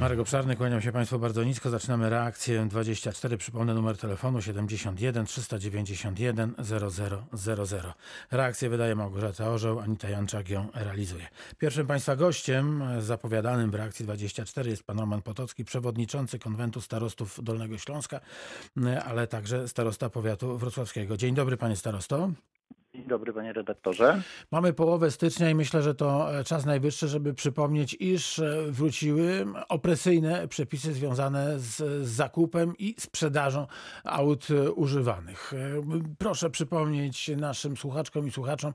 [0.00, 1.70] Marek Obszarny, kłaniam się Państwu bardzo nisko.
[1.70, 3.36] Zaczynamy reakcję 24.
[3.36, 6.54] Przypomnę numer telefonu 71 391
[7.32, 7.94] 0000.
[8.30, 11.28] Reakcję wydaje Małgorzata Orzeł, Anita Janczak ją realizuje.
[11.58, 17.78] Pierwszym Państwa gościem zapowiadanym w reakcji 24 jest pan Roman Potocki, przewodniczący konwentu starostów Dolnego
[17.78, 18.20] Śląska,
[19.04, 21.16] ale także starosta powiatu wrocławskiego.
[21.16, 22.30] Dzień dobry Panie Starosto.
[23.00, 24.22] Dzień dobry panie redaktorze.
[24.50, 29.46] Mamy połowę stycznia i myślę, że to e, czas najwyższy, żeby przypomnieć, iż e, wróciły
[29.68, 33.66] opresyjne przepisy związane z zakupem i sprzedażą
[34.04, 35.52] aut e, używanych.
[36.18, 38.72] Proszę przypomnieć naszym słuchaczkom i słuchaczom,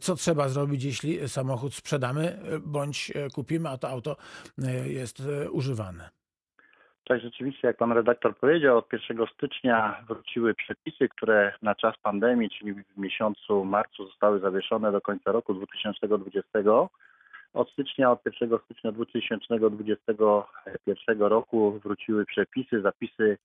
[0.00, 4.16] co trzeba zrobić, jeśli samochód sprzedamy bądź kupimy, a to auto
[4.86, 6.21] jest używane.
[7.04, 12.50] Tak, rzeczywiście, jak pan redaktor powiedział, od 1 stycznia wróciły przepisy, które na czas pandemii,
[12.50, 16.58] czyli w miesiącu marcu zostały zawieszone do końca roku 2020.
[17.54, 23.38] Od stycznia, od 1 stycznia 2021 roku wróciły przepisy, zapisy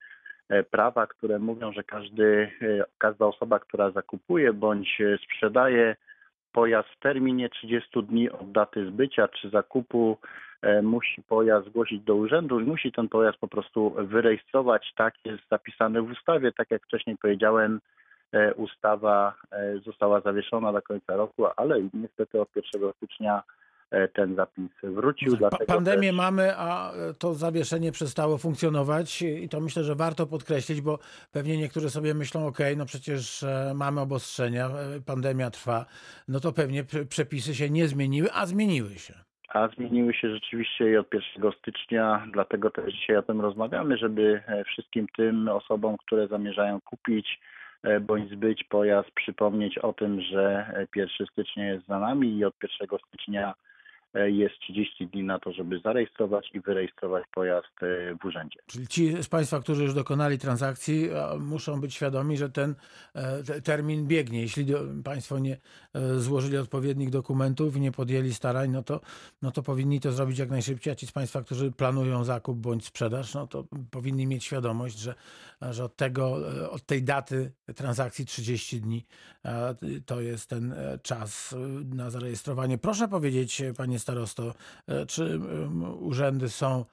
[0.49, 5.95] e, prawa, które mówią, że każdy, e, każda osoba, która zakupuje bądź e, sprzedaje
[6.58, 10.17] pojazd w terminie 30 dni od daty zbycia czy zakupu
[10.61, 14.94] e, musi pojazd zgłosić do urzędu i musi ten pojazd po prostu wyrejestrować.
[14.95, 16.52] Tak jest zapisane w ustawie.
[16.52, 17.80] Tak jak wcześniej powiedziałem,
[18.31, 23.44] e, ustawa e, została zawieszona do końca roku, ale niestety od 1 stycznia
[24.13, 25.38] ten zapis wrócił.
[25.38, 30.81] Pa- Pandemię też- mamy, a to zawieszenie przestało funkcjonować i to myślę, że warto podkreślić,
[30.81, 30.99] bo
[31.31, 35.85] pewnie niektórzy sobie myślą, ok, no przecież e, mamy obostrzenia, e, pandemia trwa,
[36.27, 39.13] no to pewnie prze- przepisy się nie zmieniły, a zmieniły się.
[39.49, 44.41] A zmieniły się rzeczywiście i od 1 stycznia, dlatego też dzisiaj o tym rozmawiamy, żeby
[44.47, 47.39] e, wszystkim tym osobom, które zamierzają kupić
[47.83, 52.45] e, bądź zbyć pojazd, przypomnieć o tym, że e, 1 stycznia jest za nami i
[52.45, 53.53] od 1 stycznia e,
[54.25, 58.59] jest 30 dni na to, żeby zarejestrować i wyrejestrować pojazd e, w urzędzie.
[58.65, 62.75] Czyli ci z Państwa, którzy już dokonali transakcji, e, muszą być świadomi, że ten
[63.13, 64.41] e, te- termin biegnie.
[64.41, 64.65] Jeśli
[65.03, 65.57] Państwo nie
[66.17, 69.01] złożyli odpowiednich dokumentów i nie podjęli starań, no to,
[69.41, 70.94] no to powinni to zrobić jak najszybciej.
[70.94, 75.16] A ci z Państwa, którzy planują zakup bądź sprzedaż, no to powinni mieć świadomość, że,
[75.61, 76.38] że od, tego,
[76.69, 79.06] od tej daty transakcji 30 dni
[80.06, 81.56] to jest ten czas
[81.95, 82.77] na zarejestrowanie.
[82.77, 84.53] Proszę powiedzieć, Panie Starosto,
[84.88, 85.40] e, czy
[86.00, 86.85] urzędy są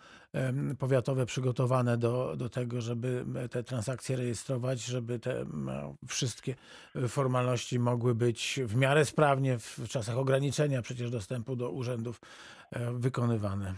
[0.78, 5.44] powiatowe przygotowane do, do tego, żeby te transakcje rejestrować, żeby te
[6.08, 6.54] wszystkie
[7.08, 12.20] formalności mogły być w miarę sprawnie w czasach ograniczenia przecież dostępu do urzędów
[12.72, 13.74] e, wykonywane.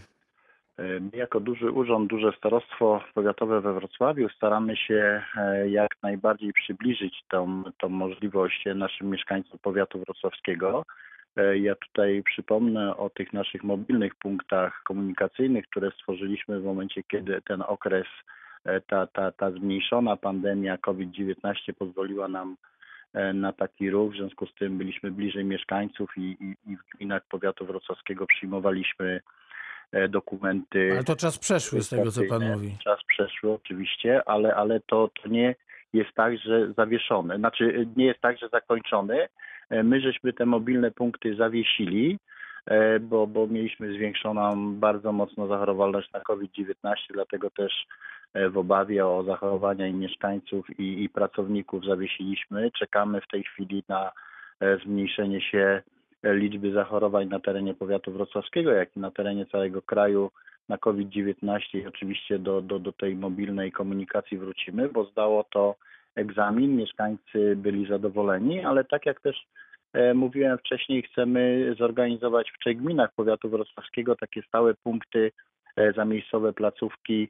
[0.77, 6.53] E, My jako duży urząd, duże starostwo powiatowe we Wrocławiu staramy się e, jak najbardziej
[6.53, 10.83] przybliżyć tą, tą możliwość naszym mieszkańcom powiatu wrocławskiego.
[11.37, 17.41] E, Ja tutaj przypomnę o tych naszych mobilnych punktach komunikacyjnych, które stworzyliśmy w momencie, kiedy
[17.41, 18.07] ten okres,
[18.65, 22.57] e, ta, ta, ta zmniejszona pandemia COVID-19 pozwoliła nam
[23.13, 24.13] e, na taki ruch.
[24.13, 29.21] W związku z tym byliśmy bliżej mieszkańców i, i, i w gminach powiatu wrocławskiego przyjmowaliśmy
[30.09, 30.91] dokumenty.
[30.91, 32.77] Ale to czas przeszły z tego, co Pan mówi.
[32.83, 35.55] Czas przeszły oczywiście, ale, ale to, to nie
[35.93, 37.37] jest tak, że zawieszony.
[37.37, 39.27] Znaczy nie jest tak, że zakończony.
[39.69, 42.19] E, My żeśmy te mobilne punkty zawiesili,
[42.65, 47.87] e, bo, bo mieliśmy zwiększoną bardzo mocno zachorowalność na COVID-19, dlatego też
[48.33, 52.71] e, w obawie o zachorowania i mieszkańców i, i pracowników zawiesiliśmy.
[52.71, 54.11] Czekamy w tej chwili na
[54.83, 55.81] zmniejszenie się
[56.23, 60.31] liczby zachorowań na terenie powiatu wrocławskiego, jak i na terenie całego kraju
[60.69, 65.75] na COVID-19 i oczywiście do, do, do tej mobilnej komunikacji wrócimy, bo zdało to
[66.17, 69.47] egzamin, mieszkańcy byli zadowoleni, ale tak jak też
[69.93, 75.31] e, mówiłem wcześniej, chcemy zorganizować w trzech gminach powiatu wrocławskiego takie stałe punkty,
[75.75, 77.29] e, zamiejscowe placówki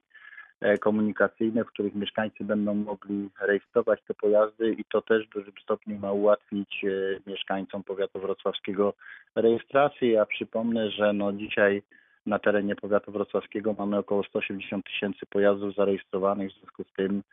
[0.62, 5.54] e, komunikacyjne, w których mieszkańcy będą mogli rejestrować te pojazdy i to też w dużym
[5.64, 6.86] stopniu ma ułatwić
[7.28, 8.94] mieszkańcom powiatu wrocławskiego
[9.36, 10.12] rejestrację.
[10.12, 11.82] Ja przypomnę, że no dzisiaj
[12.26, 17.24] na terenie powiatu wrocławskiego mamy około 180 tysięcy pojazdów zarejestrowanych, w związku z tym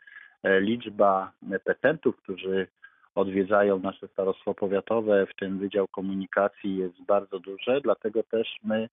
[0.59, 1.31] liczba
[1.63, 2.67] petentów, którzy
[3.15, 8.89] odwiedzają nasze starostwo powiatowe, w tym Wydział Komunikacji jest bardzo duże, dlatego też my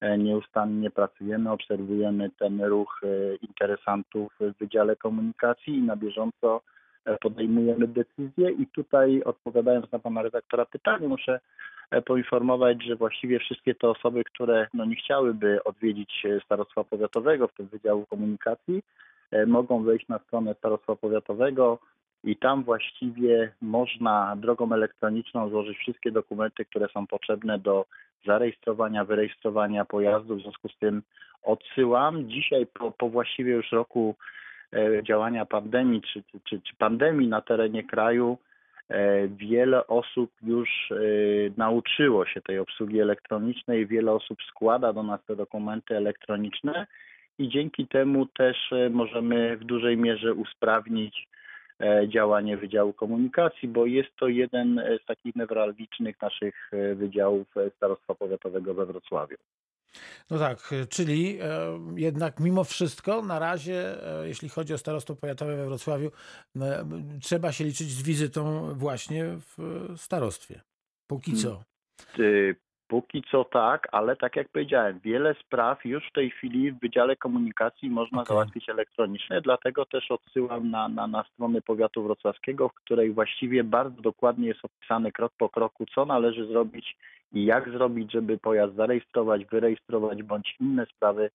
[0.00, 6.60] e, nieustannie pracujemy, obserwujemy ten ruch e, interesantów w Wydziale Komunikacji i na bieżąco
[7.04, 8.50] e, podejmujemy decyzje.
[8.50, 11.40] I tutaj odpowiadając na pana redaktora pytanie muszę
[11.90, 17.48] e, poinformować, że właściwie wszystkie te osoby, które no, nie chciałyby odwiedzić e, starostwa powiatowego,
[17.48, 18.82] w tym Wydziału Komunikacji, e,
[19.46, 21.78] mogą wejść na stronę starostwa powiatowego,
[22.24, 27.86] i tam właściwie można drogą elektroniczną złożyć wszystkie dokumenty, które są potrzebne do
[28.26, 30.36] zarejestrowania, wyrejestrowania pojazdu.
[30.36, 31.02] W związku z tym
[31.42, 32.28] odsyłam.
[32.28, 34.14] Dzisiaj po, po właściwie już roku
[34.72, 38.38] e, działania pandemii czy, czy, czy pandemii na terenie kraju
[38.88, 40.96] e, wiele osób już e,
[41.56, 46.86] nauczyło się tej obsługi elektronicznej, wiele osób składa do nas te dokumenty elektroniczne
[47.38, 48.56] i dzięki temu też
[48.90, 51.28] możemy w dużej mierze usprawnić
[52.08, 57.46] działanie Wydziału Komunikacji, bo jest to jeden z takich newralgicznych naszych wydziałów
[57.76, 59.36] Starostwa Powiatowego we Wrocławiu.
[60.30, 65.56] No tak, czyli e, jednak mimo wszystko na razie, e, jeśli chodzi o starostwo powiatowe
[65.56, 66.10] we Wrocławiu,
[66.56, 66.84] e,
[67.20, 69.58] trzeba się liczyć z wizytą właśnie w
[69.96, 70.60] starostwie.
[71.06, 71.64] Póki co.
[72.88, 77.16] Póki co tak, ale tak jak powiedziałem, wiele spraw już w tej chwili w Wydziale
[77.16, 78.34] Komunikacji można okay.
[78.34, 84.02] załatwić elektronicznie, dlatego też odsyłam na, na, na stronę powiatu wrocławskiego, w której właściwie bardzo
[84.02, 86.96] dokładnie jest opisane krok po kroku, co należy zrobić
[87.32, 91.30] i jak zrobić, żeby pojazd zarejestrować, wyrejestrować bądź inne sprawy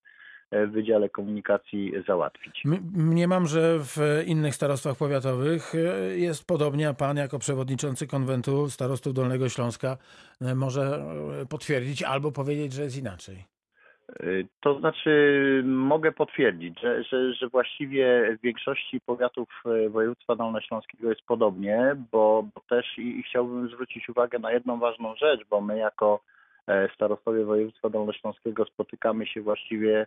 [0.52, 2.62] w Wydziale Komunikacji załatwić.
[2.94, 9.14] Mniemam, że w innych starostwach powiatowych e, jest podobnie, a pan jako przewodniczący konwentu starostów
[9.14, 9.96] Dolnego Śląska
[10.40, 10.82] e, może
[11.42, 13.44] e, potwierdzić albo powiedzieć, że jest inaczej.
[14.60, 19.48] To znaczy, mogę potwierdzić, że, że, że właściwie w większości powiatów
[19.90, 25.16] województwa dolnośląskiego jest podobnie, bo, bo też i, i chciałbym zwrócić uwagę na jedną ważną
[25.16, 26.20] rzecz, bo my jako
[26.94, 30.06] starostowie województwa dolnośląskiego spotykamy się właściwie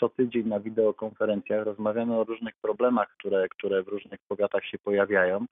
[0.00, 5.46] co tydzień na wideokonferencjach rozmawiamy o różnych problemach, które, które w różnych powiatach się pojawiają.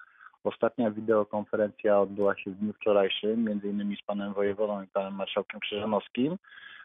[0.45, 5.61] Ostatnia wideokonferencja odbyła się w dniu wczorajszym, między innymi z panem wojewodą i panem marszałkiem
[5.61, 6.37] Krzyżanowskim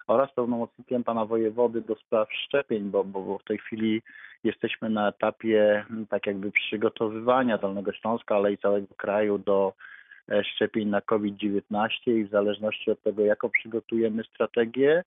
[0.08, 4.02] oraz pełnomocnikiem pana wojewody do spraw szczepień, bo, bo, bo w tej chwili
[4.44, 9.74] jesteśmy na etapie tak jakby przygotowywania Dolnego Śląska, ale i całego kraju do
[10.30, 15.04] e, szczepień na COVID-19 i w zależności od tego, jaką przygotujemy strategię,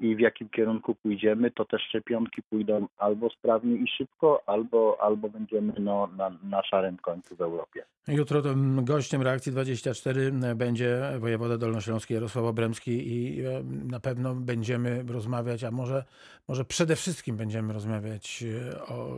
[0.00, 5.28] i w jakim kierunku pójdziemy, to te szczepionki pójdą albo sprawnie i szybko, albo, albo
[5.28, 7.82] będziemy no, na, na szarym końcu w Europie.
[8.08, 8.42] Jutro
[8.82, 15.70] gościem Reakcji 24 będzie wojewoda dolnośląski Jarosław Obremski i e, na pewno będziemy rozmawiać, a
[15.70, 16.04] może,
[16.48, 19.16] może przede wszystkim będziemy rozmawiać e, o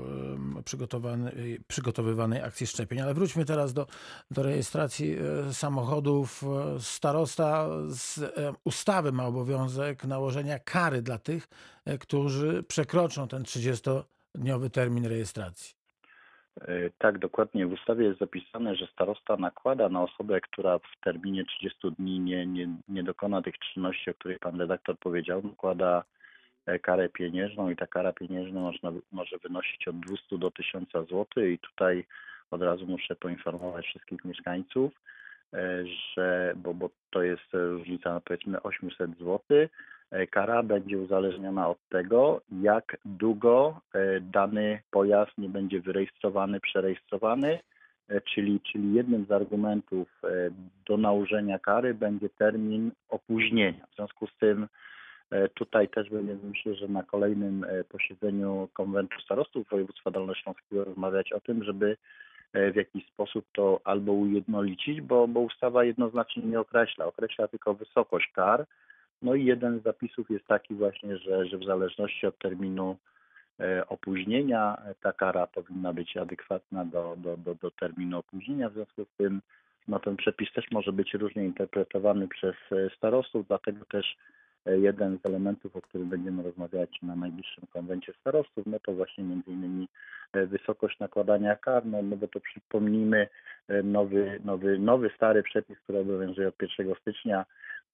[1.68, 3.00] przygotowywanej akcji szczepień.
[3.00, 3.86] Ale wróćmy teraz do,
[4.30, 5.16] do rejestracji
[5.48, 6.44] e, samochodów.
[6.78, 8.34] Starosta z
[8.64, 11.48] ustawy ma obowiązek nałożenia kary dla tych,
[12.00, 15.80] którzy przekroczą ten 30-dniowy termin rejestracji.
[16.60, 17.66] E, tak, dokładnie.
[17.66, 22.46] W ustawie jest zapisane, że starosta nakłada na osobę, która w terminie 30 dni nie,
[22.46, 26.04] nie, nie dokona tych czynności, o których pan redaktor powiedział, nakłada
[26.66, 31.26] e, karę pieniężną i ta kara pieniężna można, może wynosić od 200 do 1000 zł
[31.44, 32.06] i tutaj
[32.50, 34.92] od razu muszę poinformować wszystkich mieszkańców,
[35.52, 39.68] e, że, bo, bo to jest różnica powiedzmy 800 zł, E,
[40.30, 47.58] kara będzie uzależniona od tego, jak długo e, dany pojazd nie będzie wyrejestrowany, przerejestrowany,
[48.08, 50.08] e, czyli, czyli jednym z argumentów
[50.86, 53.86] do nałożenia kary będzie termin opóźnienia.
[53.92, 54.66] W związku z tym
[55.54, 61.64] tutaj też będziemy myślę, że na kolejnym posiedzeniu konwentu starostów województwa dolnośląskiego rozmawiać o tym,
[61.64, 61.96] żeby
[62.54, 68.30] w jakiś sposób to albo ujednolicić, bo, bo ustawa jednoznacznie nie określa, określa tylko wysokość
[68.34, 68.66] kar,
[69.22, 72.96] no i jeden z zapisów jest taki właśnie, że, że w zależności od terminu
[73.60, 78.68] e, opóźnienia e, ta kara powinna być adekwatna do, do, do, do terminu opóźnienia.
[78.68, 79.40] W związku z tym
[79.88, 84.16] no, ten przepis też może być różnie interpretowany przez e, starostów, dlatego też
[84.66, 89.50] jeden z elementów, o którym będziemy rozmawiać na najbliższym konwencie starostów, no to właśnie między
[89.50, 89.88] innymi
[90.34, 93.28] wysokość nakładania kar, no, no bo to przypomnijmy
[93.84, 97.44] nowy, nowy, nowy stary przepis, który obowiązuje od 1 stycznia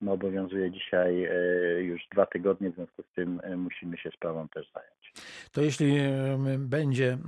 [0.01, 4.49] no, obowiązuje dzisiaj e, już dwa tygodnie, w związku z tym e, musimy się sprawą
[4.49, 5.13] też zająć.
[5.53, 7.19] To jeśli e, będzie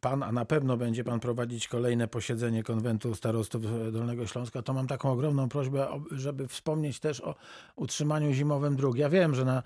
[0.00, 4.86] pan, a na pewno będzie pan prowadzić kolejne posiedzenie konwentu starostów Dolnego Śląska, to mam
[4.86, 7.34] taką ogromną prośbę, żeby wspomnieć też o
[7.76, 8.96] utrzymaniu zimowym dróg.
[8.96, 9.62] Ja wiem, że na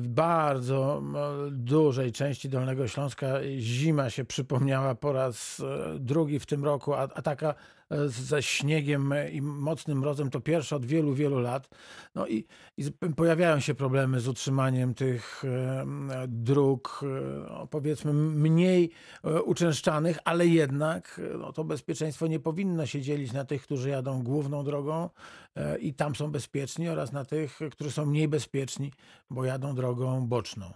[0.00, 1.02] bardzo
[1.50, 5.62] dużej części Dolnego Śląska zima się przypomniała po raz
[5.98, 7.54] drugi w tym roku, a, a taka
[8.06, 11.68] ze śniegiem i mocnym mrozem to pierwsze od wielu, wielu lat.
[12.14, 12.44] No i,
[12.76, 12.84] i
[13.16, 15.42] pojawiają się problemy z utrzymaniem tych
[16.28, 17.00] dróg,
[17.48, 18.90] no powiedzmy mniej
[19.24, 24.22] e, uczęszczanych, ale jednak no, to bezpieczeństwo nie powinno się dzielić na tych, którzy jadą
[24.22, 25.10] główną drogą
[25.56, 28.92] e, i tam są bezpieczni oraz na tych, którzy są mniej bezpieczni,
[29.30, 30.66] bo jadą drogą boczną.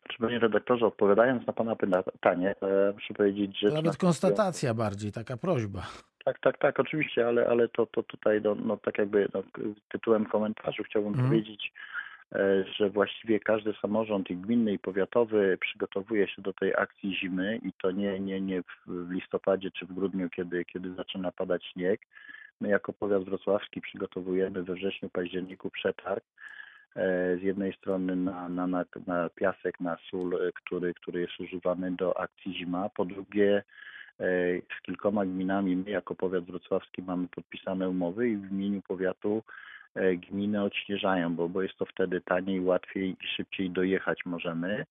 [0.00, 1.76] Znaczy, panie redaktorze, odpowiadając na pana
[2.12, 2.54] pytanie,
[2.94, 3.68] muszę powiedzieć, że...
[3.68, 5.86] Nawet konstatacja bardziej, taka prośba.
[6.26, 9.42] Tak, tak, tak, oczywiście, ale, ale to, to tutaj no, no, tak jakby no,
[9.88, 11.28] tytułem komentarzu chciałbym Mhm.
[11.28, 11.72] powiedzieć,
[12.34, 17.56] e, że właściwie każdy samorząd i gminny i powiatowy przygotowuje się do tej akcji zimy
[17.62, 22.00] i to nie, nie, nie w- listopadzie czy w grudniu, kiedy, kiedy zaczyna padać śnieg.
[22.60, 26.24] My jako powiat wrocławski przygotowujemy we wrześniu, październiku przetarg
[26.96, 31.92] e, z jednej strony na, na, na, na piasek, na sól, który, który jest używany
[31.92, 33.62] do akcji zima, po drugie
[34.18, 39.42] z kilkoma gminami my jako powiat wrocławski mamy podpisane umowy i w imieniu powiatu
[39.94, 44.86] e, gminy odśnieżają, bo, bo jest to wtedy taniej, łatwiej i szybciej dojechać możemy.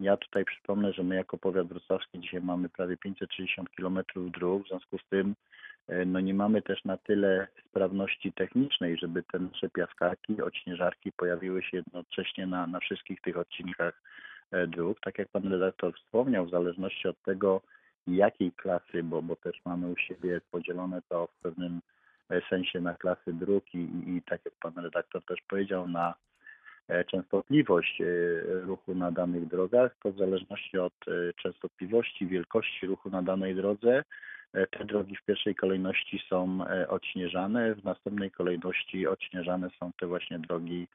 [0.00, 4.68] Ja tutaj przypomnę, że my jako powiat wrocławski dzisiaj mamy prawie 560 km dróg, w
[4.68, 5.34] związku z tym
[5.88, 11.62] e, no nie mamy też na tyle sprawności technicznej, żeby te nasze piaskarki, odśnieżarki pojawiły
[11.62, 14.02] się jednocześnie na, na wszystkich tych odcinkach
[14.50, 15.00] e, dróg.
[15.00, 17.60] Tak jak pan redaktor wspomniał, w zależności od tego,
[18.06, 21.80] jakiej klasy, bo, bo też mamy u siebie podzielone to w pewnym
[22.30, 26.14] e, sensie na klasy dróg i, i, tak jak pan redaktor też powiedział, na
[26.88, 28.04] e, częstotliwość e,
[28.60, 30.94] ruchu na danych drogach, to w zależności od
[31.36, 34.04] częstotliwości, wielkości ruchu na danej drodze,
[34.70, 40.86] te drogi w pierwszej kolejności są odśnieżane, w następnej kolejności odśnieżane są te właśnie drogi,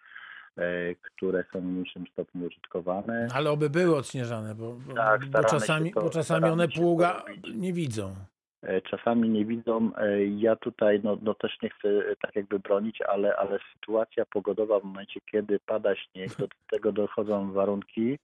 [1.01, 3.27] które są w mniejszym stopniu użytkowane.
[3.33, 7.23] Ale oby były odśnieżane, bo, Tak, bo czasami, to- bo czasami one pługa
[7.55, 8.15] nie widzą.
[8.61, 9.91] E, czasami nie widzą.
[9.97, 14.25] E, Ja tutaj no, no też nie chcę e, tak jakby bronić, ale, ale sytuacja
[14.25, 18.19] pogodowa w momencie, kiedy pada śnieg, do tego dochodzą warunki,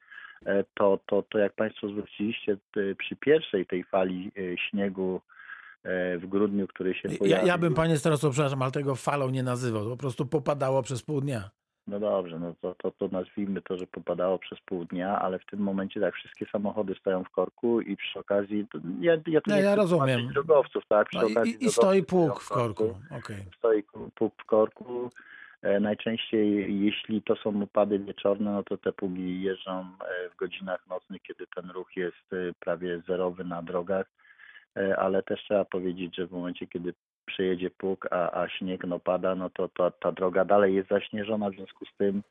[0.46, 2.58] e, to, to, to jak Państwo zwróciliście
[2.98, 5.22] przy pierwszej tej fali e, śniegu
[5.84, 7.48] e, w grudniu, który się Ja, pojawił.
[7.48, 9.90] ja bym panie starosto, przepraszam, ale tego falą nie nazywał.
[9.90, 11.50] Po prostu popadało przez pół dnia.
[11.92, 15.46] No dobrze, no to, to, to nazwijmy to, że popadało przez pół dnia, ale w
[15.46, 19.52] tym momencie tak, wszystkie samochody stoją w korku i przy okazji, to, ja, ja, tu
[19.52, 20.28] Nie, nie ja rozumiem.
[20.28, 22.96] drogowców, tak, przy No okazji i, I stoi pług w korku.
[23.18, 23.46] Okej.
[23.58, 23.84] stoi
[24.16, 25.10] pług w korku.
[25.82, 31.22] Najczęściej, jeśli to są opady wieczorne, no to te pługi jeżdżą e, w godzinach nocnych,
[31.22, 34.06] kiedy ten ruch jest e, prawie zerowy na drogach,
[34.78, 36.94] E, ale też trzeba powiedzieć, że w momencie, kiedy
[37.32, 41.50] przejedzie pług, a, a śnieg no pada, no to, to ta droga dalej jest zaśnieżona,
[41.50, 42.24] w związku z tym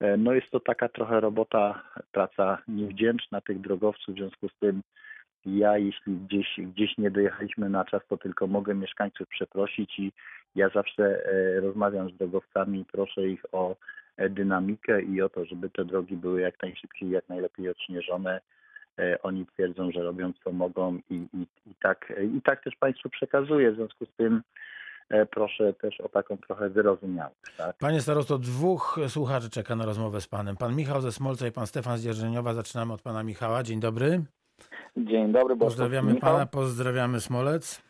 [0.00, 4.82] e, no jest to taka trochę robota, praca niewdzięczna tych drogowców, w związku z tym
[5.46, 10.12] ja, jeśli gdzieś, gdzieś nie dojechaliśmy na czas, to tylko mogę mieszkańców przeprosić i
[10.54, 13.76] ja zawsze e, rozmawiam z drogowcami, proszę ich o
[14.16, 18.40] e, dynamikę i o to, żeby te drogi były jak najszybciej, jak najlepiej odśnieżone.
[18.98, 23.08] E, Oni twierdzą, że robią co mogą i, i, i, tak, i tak też Państwu
[23.10, 23.72] przekazuję.
[23.72, 24.42] W związku z tym
[25.10, 27.56] e, proszę też o taką trochę wyrozumiałość.
[27.56, 27.76] Tak?
[27.78, 30.56] Panie starosto, dwóch słuchaczy czeka na rozmowę z panem.
[30.56, 32.54] Pan Michał ze Smolca i pan Stefan z Dzierżeniowa.
[32.54, 33.62] Zaczynamy od pana Michała.
[33.62, 34.22] Dzień dobry.
[34.96, 36.32] Dzień dobry, Pozdrawiamy Michał.
[36.32, 37.82] pana, pozdrawiamy Smolec.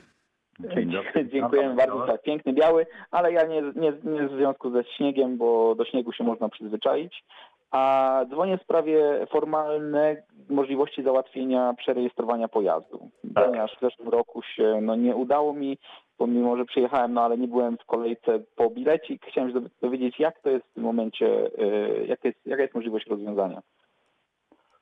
[0.61, 1.29] Dzień dobry.
[1.33, 2.07] Dziękujemy bardzo.
[2.07, 6.13] Tak, piękny biały, ale ja nie, nie, nie w związku ze śniegiem, bo do śniegu
[6.13, 7.25] się można przyzwyczaić.
[7.71, 10.17] A dzwonię w sprawie formalnej
[10.51, 13.11] możliwości załatwienia przerejestrowania pojazdu.
[13.35, 13.45] Tak.
[13.45, 15.79] Ponieważ w zeszłym roku się no, nie udało mi,
[16.19, 19.27] pomimo że przyjechałem, no ale nie byłem w kolejce po bilecik.
[19.27, 23.07] Chciałem się dowiedzieć, jak to jest w tym momencie, y, jak jest, jaka jest możliwość
[23.07, 23.63] rozwiązania.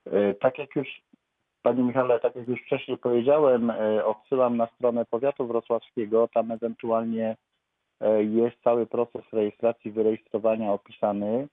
[0.07, 0.89] E, Tak jak już,
[1.63, 6.29] Panie Michale, tak jak już wcześniej powiedziałem, e, odsyłam na stronę powiatu wrocławskiego.
[6.35, 7.37] Tam ewentualnie
[8.21, 11.49] jest cały proces rejestracji, wyrejestrowania opisany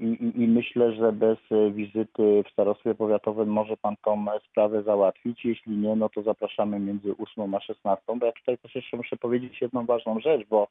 [0.00, 4.40] i, i, i myślę, że bez e, wizyty w starostwie powiatowym może Pan tą e,
[4.50, 5.44] sprawę załatwić.
[5.44, 8.04] Jeśli nie, no to zapraszamy między 8 a 16.
[8.16, 10.68] Bo ja tutaj też jeszcze muszę powiedzieć jedną ważną rzecz, bo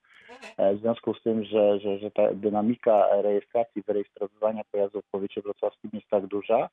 [0.58, 5.42] e, w związku z tym, że, że, że ta dynamika rejestracji, wyrejestrowywania pojazdów w powiecie
[5.42, 6.70] wrocławskim jest tak duża,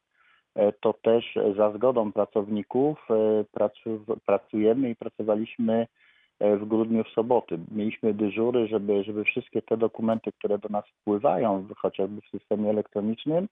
[0.55, 6.08] e, to też za zgodą pracowników e, pracu, pracujemy i pracowaliśmy e,
[6.41, 7.59] w grudniu w soboty.
[7.73, 13.49] Mieliśmy dyżury, żeby, żeby wszystkie te dokumenty, które do nas wpływają, chociażby w systemie elektronicznym,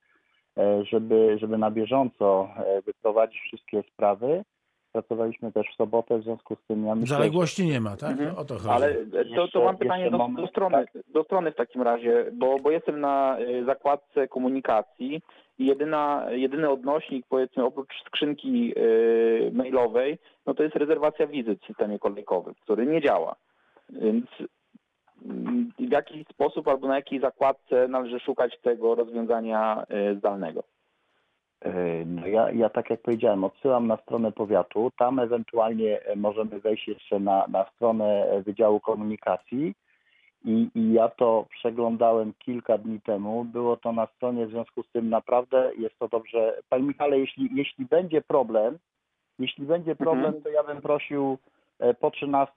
[0.59, 4.45] e, żeby, żeby na bieżąco e, wyprowadzić wszystkie sprawy.
[4.93, 8.11] Pracowaliśmy też w sobotę, w związku z tym ja myślę, że- Zaległości nie ma, tak?
[8.11, 8.37] Mhm.
[8.37, 8.69] O to chodzi.
[8.69, 11.03] Ale to, Jeszcze- to mam pytanie do, do, strony, tak.
[11.13, 15.21] do strony w takim razie, bo, bo jestem na zakładce komunikacji
[15.59, 21.99] jedyna, jedyny odnośnik, powiedzmy, oprócz skrzynki y, mailowej, no to jest rezerwacja wizyt w systemie
[21.99, 23.37] kolejkowym, który nie działa.
[23.91, 24.27] Więc
[25.25, 30.63] mm, w jaki sposób albo na jakiej zakładce należy szukać tego rozwiązania y, zdalnego?
[32.07, 34.93] No ja, ja tak jak powiedziałem, odsyłam na stronę powiatu.
[34.99, 39.75] Tam ewentualnie e, możemy wejść jeszcze na, na stronę Wydziału Komunikacji
[40.47, 43.45] i, i ja to przeglądałem kilka dni temu.
[43.45, 46.59] Było to na stronie, w związku z tym naprawdę jest to dobrze.
[46.69, 48.79] Panie Michale, jeśli, jeśli będzie problem,
[49.39, 50.43] jeśli będzie problem, Mhm.
[50.43, 51.39] to ja bym prosił
[51.79, 52.55] e, po 13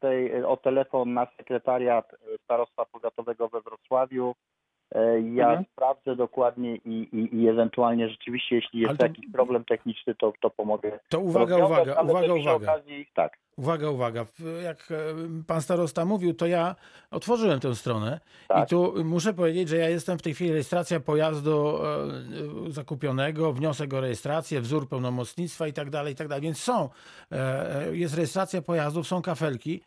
[0.48, 4.36] o telefon na sekretariat e, Starostwa Powiatowego we Wrocławiu.
[4.96, 5.66] E, Ja Mhm.
[5.72, 10.50] sprawdzę dokładnie i, i, i ewentualnie rzeczywiście, jeśli jest to- jakiś problem techniczny, to, to
[10.50, 11.00] pomogę.
[11.10, 12.74] To uwaga, rozwiązać, uwaga, uwaga, uwaga.
[12.74, 13.38] Okazji, tak.
[13.60, 14.26] Uwaga, uwaga.
[14.64, 14.96] Jak e,
[15.48, 16.76] pan starosta mówił, to ja
[17.12, 18.64] otworzyłem tę stronę Tak.
[18.68, 21.78] i tu muszę powiedzieć, że ja jestem w tej chwili rejestracja pojazdu
[22.68, 26.42] e, zakupionego, wniosek o rejestrację, wzór pełnomocnictwa i tak dalej, i tak dalej.
[26.42, 26.90] Więc są,
[27.32, 29.82] e, jest rejestracja pojazdów, są kafelki.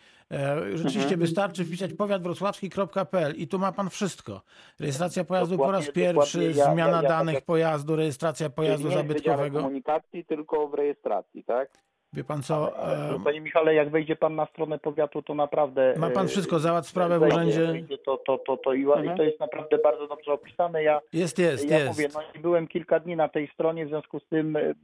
[0.75, 1.21] Rzeczywiście Mhm.
[1.21, 4.43] wystarczy wpisać powiatwrocławski.pl i tu ma pan wszystko.
[4.81, 6.59] Rejestracja pojazdu po raz Dokładnie, pierwszy, dokładnie.
[6.61, 9.59] Ja- zmiana ja- ja danych pojazdu, rejestracja pojazdu Czyli nie w zabytkowego.
[9.59, 11.69] komunikacji, tylko w rejestracji, tak?
[12.13, 12.77] Wie pan co?
[12.77, 15.95] Ale, e, Panie Michale, jak wejdzie pan na stronę powiatu, to naprawdę.
[15.99, 17.85] Ma pan e, wszystko, załatw sprawę w urzędzie.
[18.05, 19.15] To, to, to, to, i, Mhm.
[19.15, 20.83] i to jest naprawdę bardzo dobrze opisane.
[20.83, 21.89] Ja, Jest, jest, ja jest.
[21.89, 24.75] mówię, no byłem kilka dni na tej stronie, w związku z tym e,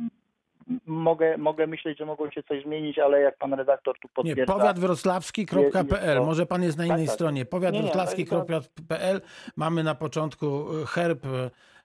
[0.86, 4.52] mogę, mogę myśleć, że mogło się coś zmienić, ale jak pan redaktor tu Nie, potwierdza.
[4.54, 5.62] powiatwrocławski.pl.
[5.64, 7.14] jest to- Może pan jest na Tak, innej tak.
[7.14, 7.34] stronie.
[7.34, 9.20] Nie, nie, Powiatwrocławski.pl.
[9.56, 11.18] Mamy na początku herb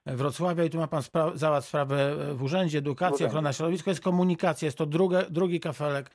[0.06, 1.96] Wrocławia i tu ma pan spra- załatw sprawę
[2.30, 3.26] e, w urzędzie, edukacja, urzędzie.
[3.26, 6.10] ochrona środowiska, jest komunikacja, jest to druga, drugi kafelek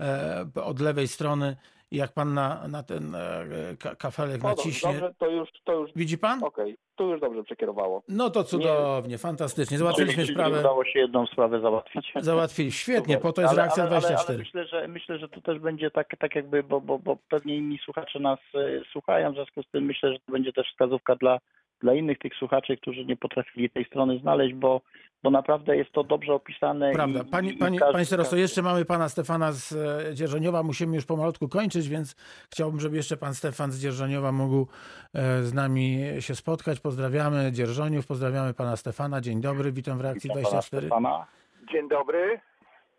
[0.00, 1.56] e, od lewej strony
[1.90, 3.44] i jak pan na, na ten e,
[3.78, 4.92] ka- kafelek No dobrze, naciśnie.
[4.92, 6.44] dobrze, to już, to już, Widzi pan?
[6.44, 8.02] okej, tu już dobrze przekierowało.
[8.08, 9.78] No to cudownie, fantastycznie.
[9.78, 10.60] Załatwiliśmy Czyli sprawę.
[10.60, 12.12] Udało się jedną sprawę załatwić.
[12.20, 12.72] Załatwili.
[12.72, 13.22] Świetnie, Super.
[13.22, 14.28] po to jest Ale- reakcja ale, ale, 24.
[14.34, 17.56] Ale myślę, że myślę, że to też będzie tak, tak jakby, bo, bo, bo pewnie
[17.56, 18.58] inni słuchacze nas e,
[18.92, 21.38] słuchają, w związku z tym myślę, że to będzie też wskazówka dla,
[21.84, 24.80] dla innych tych słuchaczy, którzy nie potrafili tej strony znaleźć, bo,
[25.22, 26.92] bo naprawdę jest to dobrze opisane.
[26.92, 27.20] Prawda.
[27.20, 30.62] i- Pani, i pani, każdy- panie starosto, każdy- jeszcze mamy pana Stefana z e, Dzierżoniowa.
[30.62, 32.14] Musimy już pomalutku kończyć, więc
[32.52, 34.66] chciałbym, żeby jeszcze pan Stefan z Dzierżoniowa mógł
[35.14, 36.80] e, z nami się spotkać.
[36.80, 39.20] Pozdrawiamy Dzierżoniów, pozdrawiamy pana Stefana.
[39.20, 40.86] Dzień dobry, witam w reakcji Witam pana 24.
[40.86, 41.26] Stefana.
[41.72, 42.40] Dzień dobry.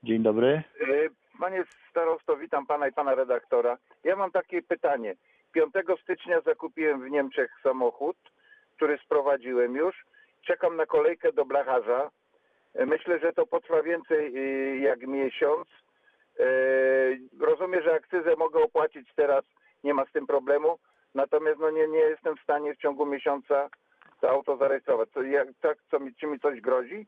[0.03, 0.63] Dzień dobry.
[0.81, 3.77] Y, Panie starosto, witam pana i pana redaktora.
[4.03, 5.15] Ja mam takie pytanie.
[5.53, 5.73] 5
[6.03, 8.17] stycznia zakupiłem w Niemczech samochód,
[8.75, 10.05] który sprowadziłem już.
[10.41, 12.09] Czekam na kolejkę do blacharza.
[12.79, 15.67] Y, Myślę, że to potrwa więcej y, jak miesiąc.
[16.39, 19.45] Y, Rozumiem, że akcyzę mogę opłacić teraz,
[19.83, 20.77] nie ma z tym problemu.
[21.15, 23.69] Natomiast no nie, nie jestem w stanie w ciągu miesiąca
[24.21, 25.09] to auto zarejestrować.
[25.13, 27.05] To jak, tak, co mi, czy mi coś grozi?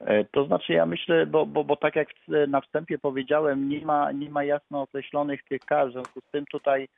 [0.00, 2.08] E, To znaczy ja myślę, bo, bo, bo tak jak
[2.48, 6.44] na wstępie powiedziałem, nie ma, nie ma jasno określonych tych kar, w związku z tym
[6.50, 6.88] tutaj, e,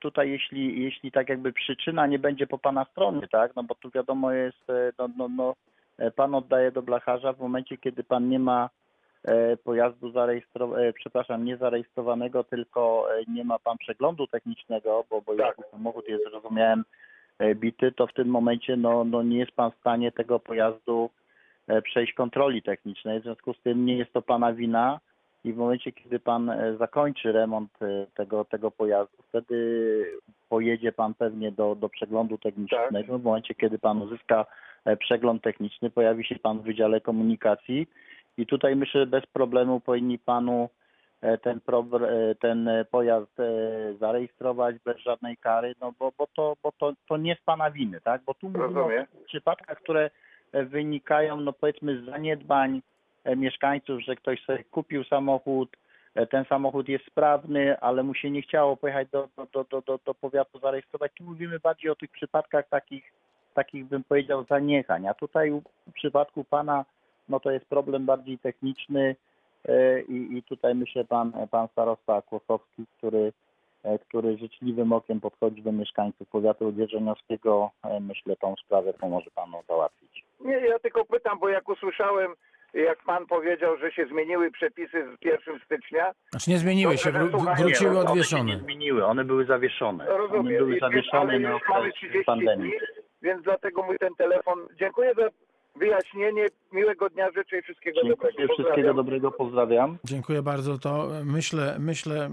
[0.00, 3.90] tutaj jeśli, jeśli tak jakby przyczyna nie będzie po pana stronie, tak, no bo tu
[3.90, 5.54] wiadomo jest, e, no, no, no
[5.98, 8.70] e, pan oddaje do blacharza w momencie, kiedy pan nie ma
[9.24, 15.36] e, pojazdu zarejestrowanego, przepraszam, nie zarejestrowanego, tylko e, nie ma pan przeglądu technicznego, bo, bo
[15.36, 15.58] Tak.
[15.58, 16.84] jak samochód jest, zrozumiałem,
[17.38, 21.10] e, bity, to w tym momencie no, no nie jest pan w stanie tego pojazdu
[21.68, 23.20] e, przejść kontroli technicznej.
[23.20, 25.00] W związku z tym nie jest to pana wina
[25.44, 30.04] i w momencie, kiedy pan e, zakończy remont e, tego, tego pojazdu, wtedy
[30.48, 33.18] pojedzie pan pewnie do, do przeglądu technicznego.
[33.18, 34.46] W momencie, kiedy pan uzyska
[34.84, 37.86] e, przegląd techniczny, pojawi się pan w Wydziale Komunikacji
[38.36, 40.68] i tutaj myślę, że bez problemu powinni panu
[41.42, 41.60] ten,
[42.40, 43.36] ten pojazd
[44.00, 48.00] zarejestrować bez żadnej kary, no bo, bo, to, bo to, to nie z pana winy,
[48.00, 48.22] tak?
[48.26, 50.10] Bo tu mówimy o przypadkach, które
[50.52, 52.82] wynikają, no powiedzmy, z zaniedbań
[53.36, 55.76] mieszkańców, że ktoś sobie kupił samochód,
[56.14, 59.98] e, ten samochód jest sprawny, ale mu się nie chciało pojechać do, do, do, do,
[60.04, 61.12] do, powiatu zarejestrować.
[61.14, 63.12] Tu mówimy bardziej o tych przypadkach takich,
[63.54, 65.06] takich bym powiedział, zaniechań.
[65.06, 65.50] A tutaj
[65.86, 66.84] w przypadku pana,
[67.28, 69.16] no to jest problem bardziej techniczny
[69.68, 73.32] e, i, i tutaj myślę pan, pan starosta Kłosowski, który
[73.82, 79.62] e, który życzliwym okiem podchodzi do mieszkańców powiatu dzierżoniowskiego, e, myślę, tą sprawę pomoże panu
[79.68, 80.24] załatwić.
[80.40, 82.34] Nie, ja tylko pytam, bo jak usłyszałem,
[82.74, 87.56] jak pan powiedział, że się zmieniły przepisy z 1 stycznia, Znaczy nie zmieniły się, wró-
[87.58, 88.44] wróciły nie, no, One się odwieszone.
[88.44, 90.08] nie zmieniły, one były zawieszone.
[90.08, 92.70] One rozumiem, były I- zawieszone ale na już mamy okres 30 pandemii.
[92.70, 92.78] dni,
[93.22, 94.58] więc dlatego mój ten telefon.
[94.78, 95.28] Dziękuję za
[95.78, 98.54] wyjaśnienie, miłego dnia życzę i wszystkiego Dziękuję, dobrego.
[98.54, 98.96] wszystkiego Pozdrawiam.
[98.96, 99.98] dobrego, pozdrawiam.
[100.04, 100.78] Dziękuję bardzo.
[100.78, 102.30] To myślę, myślę e,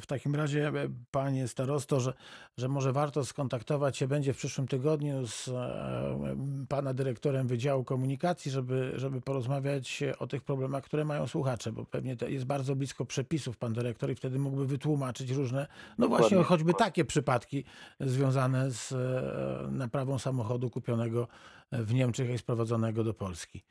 [0.00, 0.72] w takim razie, e,
[1.10, 2.12] panie starosto, że,
[2.58, 6.36] że może warto skontaktować się będzie w przyszłym tygodniu z e,
[6.68, 12.16] pana dyrektorem Wydziału Komunikacji, żeby, żeby porozmawiać o tych problemach, które mają słuchacze, bo pewnie
[12.16, 15.66] to jest bardzo blisko przepisów pan dyrektor i wtedy mógłby wytłumaczyć różne,
[15.98, 16.44] no właśnie Dokładnie.
[16.48, 17.64] choćby takie przypadki
[18.00, 18.94] związane z
[19.72, 21.28] naprawą samochodu kupionego
[21.78, 23.62] w Niemczech i sprowadzonego do Polski.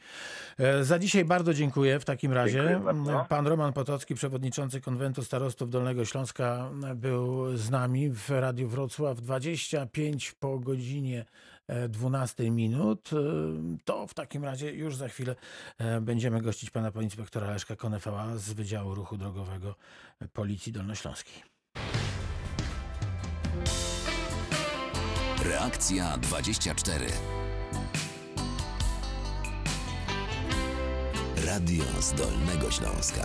[0.58, 2.82] E, Za dzisiaj bardzo dziękuję w takim razie.
[2.86, 3.26] Bardzo.
[3.30, 10.32] Pan Roman Potocki, przewodniczący Konwentu Starostów Dolnego Śląska był z nami w Radiu Wrocław 25
[10.32, 11.26] po godzinie
[11.68, 13.10] e, 12 minut.
[13.14, 13.18] E,
[13.86, 15.36] To w takim razie już za chwilę
[15.78, 19.76] e, będziemy gościć pana podinspektora Leszka Konefała z Wydziału Ruchu Drogowego
[20.34, 21.44] Policji Dolnośląskiej.
[25.46, 27.06] Reakcja 24.
[31.48, 33.22] Radio z Dolnego Śląska.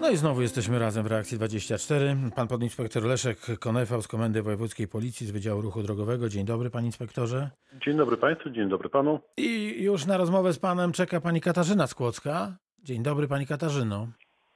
[0.00, 2.16] No i znowu jesteśmy razem w Reakcji 24.
[2.36, 6.28] Pan podinspektor Leszek Konefał z Komendy Wojewódzkiej Policji z Wydziału Ruchu Drogowego.
[6.28, 7.50] Dzień dobry, panie inspektorze.
[7.86, 9.20] Dzień dobry Państwu, dzień dobry Panu.
[9.36, 12.56] I już na rozmowę z panem czeka pani Katarzyna Skłocka.
[12.82, 14.08] Dzień dobry, pani Katarzyno.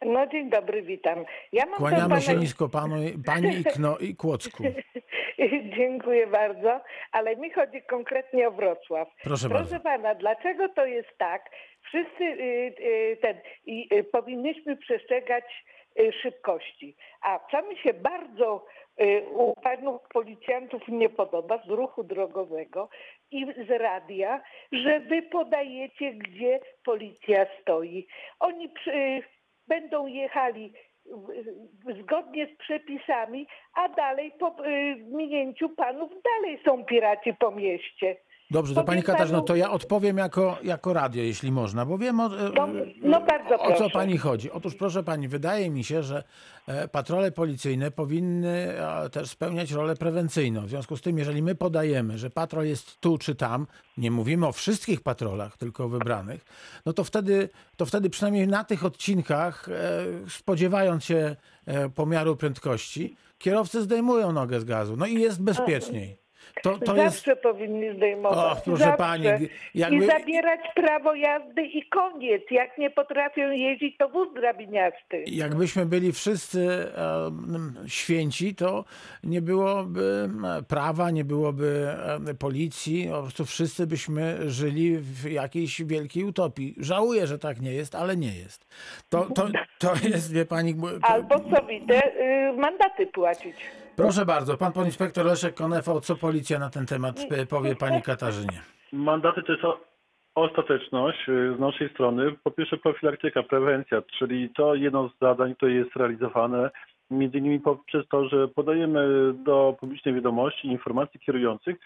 [0.05, 1.25] No dzień dobry, witam.
[1.53, 2.21] Ja mam Kłaniamy pana...
[2.21, 3.65] się nisko panu, pani
[4.01, 4.65] i, Kłodzku.
[5.77, 6.81] Dziękuję bardzo,
[7.13, 9.09] ale mi chodzi konkretnie o Wrocław.
[9.23, 9.81] Proszę Proszę bardzo.
[9.81, 11.51] pana, dlaczego to jest tak?
[11.83, 13.37] Wszyscy y, y, ten,
[13.93, 15.65] y, powinniśmy przestrzegać
[16.01, 16.97] y, szybkości.
[17.23, 18.67] A co mi się bardzo
[19.01, 22.89] y, u panów policjantów nie podoba z ruchu drogowego
[23.31, 28.07] i z radia, że wy podajecie, gdzie policja stoi.
[28.41, 29.23] Oni przy,
[29.71, 30.73] będą jechali
[32.01, 38.17] zgodnie z przepisami, a dalej po y, minięciu panów dalej są piraci po mieście.
[38.51, 42.27] Dobrze, to pani Katarzyno, to ja odpowiem jako, jako radio, jeśli można, bo wiem o,
[42.27, 42.69] e, No,
[43.03, 43.91] no bardzo o co proszę.
[43.93, 44.51] pani chodzi.
[44.51, 46.25] Otóż proszę pani, wydaje mi się, że
[46.67, 50.67] e, patrole policyjne powinny e, też spełniać rolę prewencyjną.
[50.67, 54.47] W związku z tym, jeżeli my podajemy, że patrol jest tu czy tam, nie mówimy
[54.47, 56.45] o wszystkich patrolach, tylko o wybranych,
[56.87, 59.69] no to wtedy, to wtedy przynajmniej na tych odcinkach,
[60.29, 61.37] spodziewając się
[61.95, 64.97] pomiaru prędkości, kierowcy zdejmują nogę z gazu.
[64.97, 66.20] No i jest bezpieczniej.
[66.63, 67.43] To, to Zawsze jest...
[67.43, 68.59] powinni zdejmować.
[68.59, 68.97] O, proszę Zawsze.
[68.99, 69.25] pani,
[69.75, 72.43] jakby- I zabierać prawo jazdy i koniec.
[72.51, 75.25] Jak nie potrafią jeździć, to wóz drabiniasty.
[75.27, 78.85] Jakbyśmy byli wszyscy em, święci, to
[79.25, 80.31] nie byłoby
[80.69, 81.87] prawa, nie byłoby
[82.39, 86.75] policji, po prostu wszyscy byśmy żyli w jakiejś wielkiej utopii.
[86.79, 88.67] Żałuję, że tak nie jest, ale nie jest.
[89.09, 93.57] To, to, to jest, wie pani, Albo co widzę, y, mandaty płacić.
[94.03, 98.61] Proszę bardzo, pan podinspektor Leszek Konefał, co policja na ten temat e, powie pani Katarzynie?
[98.93, 99.65] Mandaty to jest
[100.35, 102.33] ostateczność y, z naszej strony.
[102.45, 106.71] Po pierwsze profilaktyka, prewencja, czyli to jedno z zadań, które jest realizowane
[107.11, 111.77] między innymi poprzez to, że podajemy do publicznej wiadomości informacji kierujących,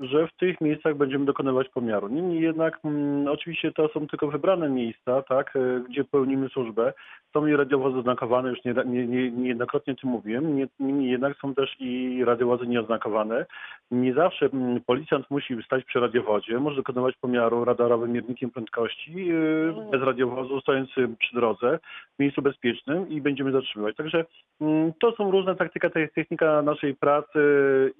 [0.00, 2.08] że w tych miejscach będziemy dokonywać pomiaru.
[2.08, 6.92] Niemniej jednak mm, oczywiście to są tylko wybrane miejsca, tak, y, gdzie pełnimy służbę.
[7.32, 11.36] Są i radiowozy oznakowane, już nie, nie, nie, niejednokrotnie o tym mówiłem, Nie- niemniej jednak
[11.36, 13.46] są też i radiowozy nieoznakowane.
[13.90, 19.74] Nie zawsze mm, policjant musi stać przy radiowodzie, może dokonywać pomiaru radarowym miernikiem prędkości yy,
[19.92, 21.78] bez radiowozu, stojąc y, przy drodze
[22.16, 23.96] w miejscu bezpiecznym i będziemy zatrzymywać.
[23.96, 24.24] Także
[24.60, 27.38] mm, to są różne taktyka, te- technika naszej pracy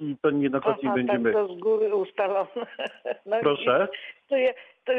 [0.00, 1.32] i to niejednokrotnie Aha, będziemy.
[1.32, 2.48] tak to z góry ustalone.
[3.26, 3.88] No, Proszę.
[4.28, 4.52] To ja,
[4.84, 4.92] to,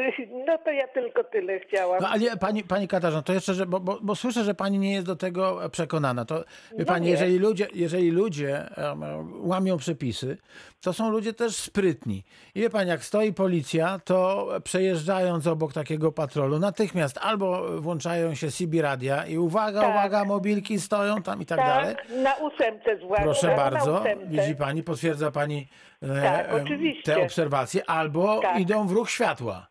[0.46, 1.98] no to ja tylko tyle chciałam.
[2.02, 4.92] No ale pani, pani Katarzyno, to jeszcze, że, bo, bo, bo słyszę, że pani nie
[4.92, 6.24] jest do tego przekonana.
[6.24, 6.44] To wie
[6.78, 7.10] No pani, nie.
[7.12, 9.02] jeżeli ludzie, jeżeli ludzie em,
[9.48, 10.38] łamią przepisy,
[10.80, 12.24] to są ludzie też sprytni.
[12.54, 18.50] I wie pani, jak stoi policja, to przejeżdżając obok takiego patrolu, natychmiast albo włączają się
[18.50, 19.90] CB radia i uwaga, Tak.
[19.90, 21.96] uwaga, mobilki stoją tam i tak, dalej.
[21.96, 23.24] tak, na ósemce zwłaszcza.
[23.24, 25.68] Proszę bardzo, widzi pani, potwierdza pani
[26.02, 27.02] e, Tak, em, oczywiście.
[27.14, 28.60] te obserwacje, albo Tak.
[28.60, 29.66] idą w ruch światła.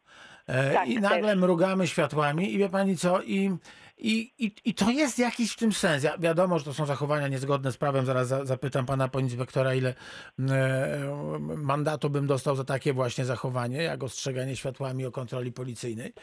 [0.47, 1.39] E, Tak, I nagle też.
[1.39, 3.57] mrugamy światłami i wie pani co, i,
[3.97, 6.03] i, i, i to jest jakiś w tym sens.
[6.03, 8.05] Ja, wiadomo, że to są zachowania niezgodne z prawem.
[8.05, 9.93] Zaraz za, zapytam pana podinspektora, ile
[10.39, 11.09] e,
[11.57, 16.13] mandatu bym dostał za takie właśnie zachowanie, jak ostrzeganie światłami o kontroli policyjnej.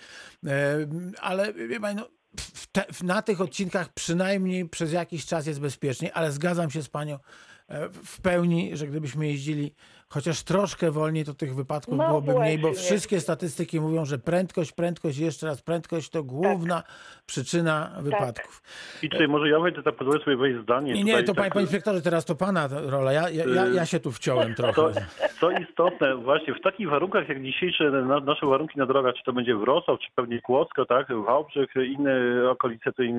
[0.46, 0.50] E,
[1.20, 2.08] ale wie pani, no,
[2.72, 7.18] te, na tych odcinkach przynajmniej przez jakiś czas jest bezpieczniej, ale zgadzam się z panią
[7.68, 9.74] e, w pełni, że gdybyśmy jeździli
[10.08, 14.72] chociaż troszkę wolniej, to tych wypadków No byłoby mniej, bo wszystkie statystyki mówią, że prędkość,
[14.72, 16.82] prędkość, jeszcze raz prędkość to główna
[17.26, 18.62] przyczyna wypadków.
[19.02, 20.92] I tutaj może ja wejdę, tak pozwolę sobie wejść zdanie.
[20.92, 23.12] Nie, nie, to panie, tak- panie inspektorze, teraz to pana rola.
[23.12, 24.72] Ja, ja, ja, ja się tu wciąłem trochę.
[24.72, 24.90] To,
[25.40, 29.32] co istotne, właśnie w takich warunkach jak dzisiejsze na, nasze warunki na drogach, czy to
[29.32, 32.10] będzie Wrocław, czy pewnie Kłodzko, tak, Wałbrzych, inne
[32.50, 33.14] okolice tutaj,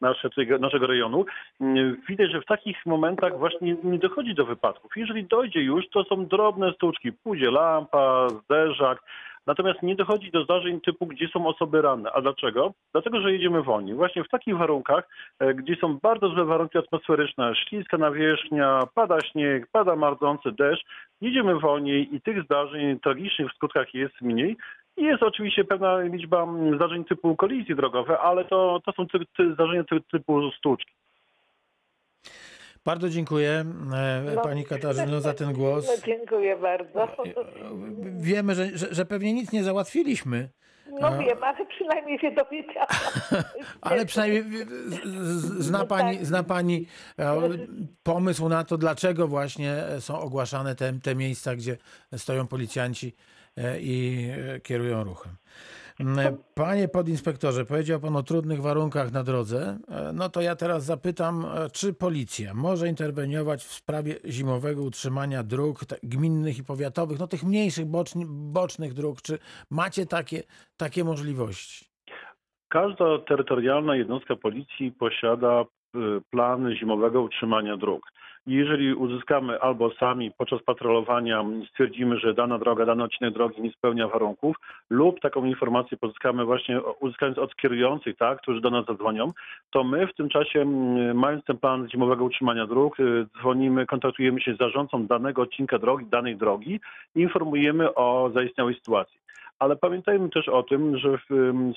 [0.00, 1.24] nasze, tutaj, naszego rejonu,
[1.60, 4.90] mm, widać, że w takich momentach właśnie nie dochodzi do wypadków.
[4.96, 9.02] Jeżeli dojdzie już, to są drobne sztuczki, pójdzie lampa, zderzak,
[9.46, 12.12] Natomiast nie dochodzi do zdarzeń typu, gdzie są osoby ranne.
[12.12, 12.72] A dlaczego?
[12.92, 13.94] Dlatego, że jedziemy wolniej.
[13.94, 19.66] Właśnie w takich warunkach, e, gdzie są bardzo złe warunki atmosferyczne, śliska nawierzchnia, pada śnieg,
[19.72, 20.84] pada mardzący deszcz,
[21.20, 24.56] jedziemy wolniej i tych zdarzeń tragicznych w skutkach jest mniej.
[24.96, 29.54] Jest oczywiście pewna liczba mm, zdarzeń typu kolizji drogowe, ale to, to są ty, ty,
[29.54, 30.92] zdarzenia ty, typu stłuczki.
[32.84, 33.64] Bardzo dziękuję
[33.94, 34.42] e, No.
[34.42, 35.86] pani Katarzyno za ten głos.
[35.86, 37.08] No, dziękuję bardzo.
[38.18, 40.48] Wiemy, że, że, że pewnie nic nie załatwiliśmy,
[41.00, 42.88] No A- wiem, ale przynajmniej się dowiedziałam.
[43.80, 44.44] ale przynajmniej
[44.86, 46.86] z- z- zna pani, zna pani
[47.18, 47.36] e,
[48.02, 51.76] pomysł na to, dlaczego właśnie są ogłaszane te, te miejsca, gdzie
[52.16, 53.14] stoją policjanci
[53.56, 55.32] e, i e, kierują ruchem.
[56.00, 59.78] Mm, Panie podinspektorze, powiedział Pan o trudnych warunkach na drodze.
[59.88, 65.42] E, No to ja teraz zapytam, e, czy policja może interweniować w sprawie zimowego utrzymania
[65.42, 69.22] dróg gminnych i powiatowych, no tych mniejszych, boczni, bocznych dróg?
[69.22, 69.38] Czy
[69.70, 70.42] macie takie,
[70.76, 71.86] takie możliwości?
[72.68, 75.64] Każda terytorialna jednostka policji posiada
[75.96, 75.98] y,
[76.30, 78.12] plan zimowego utrzymania dróg.
[78.46, 84.08] Jeżeli uzyskamy albo sami podczas patrolowania stwierdzimy, że dana droga, dany odcinek drogi nie spełnia
[84.08, 84.56] warunków,
[84.90, 89.28] lub taką informację pozyskamy właśnie uzyskując od kierujących, tak, którzy do nas zadzwonią,
[89.70, 94.40] to my w tym czasie, mm, mając ten plan zimowego utrzymania dróg, y, dzwonimy, kontaktujemy
[94.40, 96.80] się z zarządcą danego odcinka drogi, danej drogi
[97.14, 99.22] i informujemy o zaistniałej sytuacji.
[99.62, 101.18] Ale pamiętajmy też o tym, że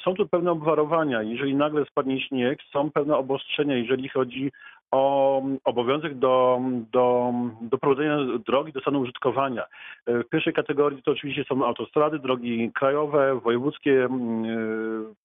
[0.04, 1.22] są tu pewne obwarowania.
[1.22, 4.52] Jeżeli nagle spadnie śnieg, są pewne obostrzenia, jeżeli chodzi
[4.96, 6.60] o obowiązek do,
[6.92, 9.64] do, do prowadzenia drogi do stanu użytkowania.
[10.06, 15.25] E, W pierwszej kategorii to oczywiście są autostrady, drogi krajowe, wojewódzkie, mm, y,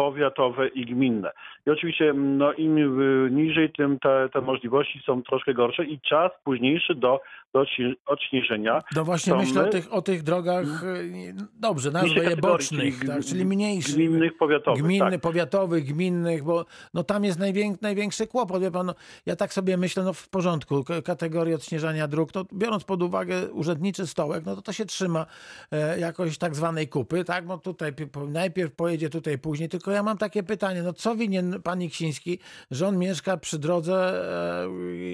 [0.00, 1.30] powiatowe i gminne.
[1.66, 6.30] I oczywiście no, im y, niżej, tym te, te możliwości są troszkę gorsze i czas
[6.44, 7.20] późniejszy do,
[7.54, 7.64] do
[8.06, 8.82] odśnieżenia.
[8.96, 13.08] No właśnie myślę o my- tych, o tych drogach, e, dobrze, nazwę je bocznych, czyli
[13.08, 13.94] tak, czyli mniejszych.
[13.94, 14.82] Gminnych, powiatowych.
[14.82, 15.20] Gminny, tak.
[15.20, 18.62] powiatowych, gminnych, bo no tam jest najwięk, największy kłopot.
[18.62, 18.94] Wie pan, no,
[19.26, 24.06] ja tak sobie myślę, no w porządku, kategorii odśnieżania dróg, to biorąc pod uwagę urzędniczy
[24.06, 25.26] stołek, no to to się trzyma
[25.72, 27.46] e, jakoś tak zwanej kupy, tak?
[27.46, 27.92] No tutaj
[28.28, 32.38] najpierw pojedzie tutaj później, tylko ja mam takie pytanie, no co winien pani Ksiński,
[32.70, 34.22] że on mieszka przy drodze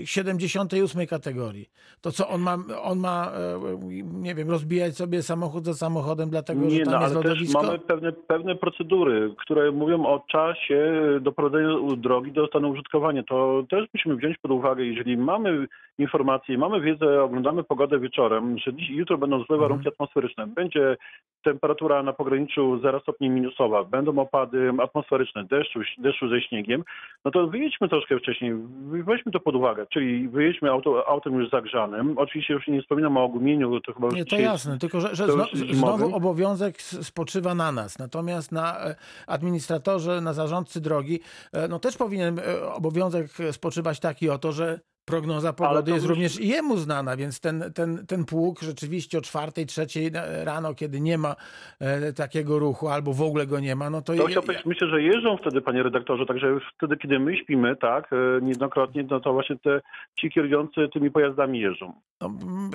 [0.03, 1.71] e, 78 kategorii?
[2.01, 3.79] To co, on ma, on ma e,
[4.13, 7.31] nie wiem, rozbijać sobie samochód za samochodem, dlatego że Nie, tam no, jest ale też
[7.31, 7.63] lodowisko?
[7.63, 13.23] mamy pewne, pewne procedury, które mówią o czasie doprowadzenia drogi do stanu użytkowania.
[13.23, 15.67] To też musimy wziąć pod uwagę, jeżeli mamy
[15.99, 20.97] informacje, mamy wiedzę, oglądamy pogodę wieczorem, że dziś jutro będą złe warunki atmosferyczne, będzie
[21.43, 26.85] temperatura na pograniczu 0 stopni minusowa, będą opady atmosferyczne, deszczu, deszczu ze śniegiem,
[27.25, 28.53] no to wyjedźmy troszkę wcześniej,
[28.91, 32.19] weźmy to pod uwagę, czyli wyjedźmy auto, autem już zagrzanym.
[32.19, 35.27] Oczywiście już nie wspominam o ogumieniu, to chyba już Nie, to jasne, tylko że, że
[35.27, 35.99] to zno, już jest zimowy.
[35.99, 37.99] znowu obowiązek spoczywa na nas.
[37.99, 41.21] Natomiast na e, administratorze, na zarządcy drogi,
[41.53, 46.49] e, no też powinien e, obowiązek spoczywać taki oto, że prognoza pogody jest również i
[46.49, 50.11] jemu znana, więc ten, ten, ten pług rzeczywiście o czwartej, trzeciej
[50.45, 51.37] rano, kiedy nie ma
[51.81, 54.15] e, takiego ruchu albo w ogóle go nie ma, no to...
[54.15, 58.13] To je- myślę, że jeżdżą wtedy, panie redaktorze, także już wtedy, kiedy my śpimy, tak,
[58.13, 59.81] e, niejednokrotnie, no to właśnie te,
[60.15, 61.93] ci kierujący tymi pojazdami jeżdżą.
[62.21, 62.31] No,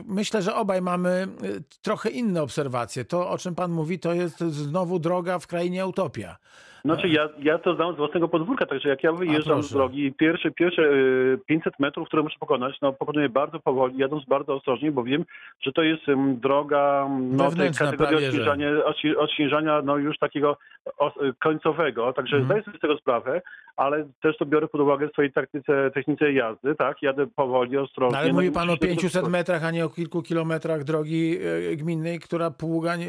[0.07, 3.05] myślę, że obaj mamy y, trochę inne obserwacje.
[3.05, 6.37] To, o czym pan mówi, to jest znowu droga w krainie utopia.
[6.85, 10.51] Znaczy ja, ja to znam z własnego podwórka, także jak ja wyjeżdżam z drogi, pierwsze,
[10.51, 15.03] pierwsze e, 500 metrów, które muszę pokonać, no pokonuję bardzo powoli, jadąc bardzo ostrożnie, bo
[15.03, 15.25] wiem,
[15.61, 16.01] że to jest
[16.41, 20.57] droga em, no, tej kategorii odśnieżania, odśnie- odśnieżania no już takiego
[21.01, 22.45] e, końcowego, także Mhm.
[22.45, 23.41] zdaję sobie z tego sprawę,
[23.75, 28.13] ale też to biorę pod uwagę w swojej taktyce, technice jazdy, tak, jadę powoli, ostrożnie.
[28.13, 29.31] No, ale no mówi i pan o muszę się 500 dostosować.
[29.31, 31.37] metrach, a nie o kilku kilometrach drogi
[31.71, 33.07] e, gminnej, która pługa nie,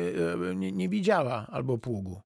[0.55, 2.21] nie, nie widziała albo pługu.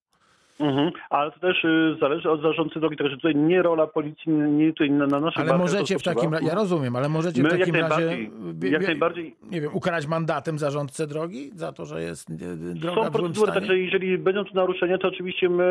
[0.59, 4.67] Mhm, ale to też y, zależy od zarządcy drogi, także tutaj nie rola policji, nie
[4.69, 7.51] tutaj na, na naszych Ale możecie w takim razie, ja rozumiem, ale możecie My w
[7.51, 11.85] jak takim razie, najbardziej, wie- jak najbardziej nie wiem, ukarać mandatem zarządcę drogi za to,
[11.85, 12.33] że jest e,
[12.75, 13.51] droga Są w złym stanie?
[13.53, 15.67] także jeżeli będą tu naruszenia, to oczywiście my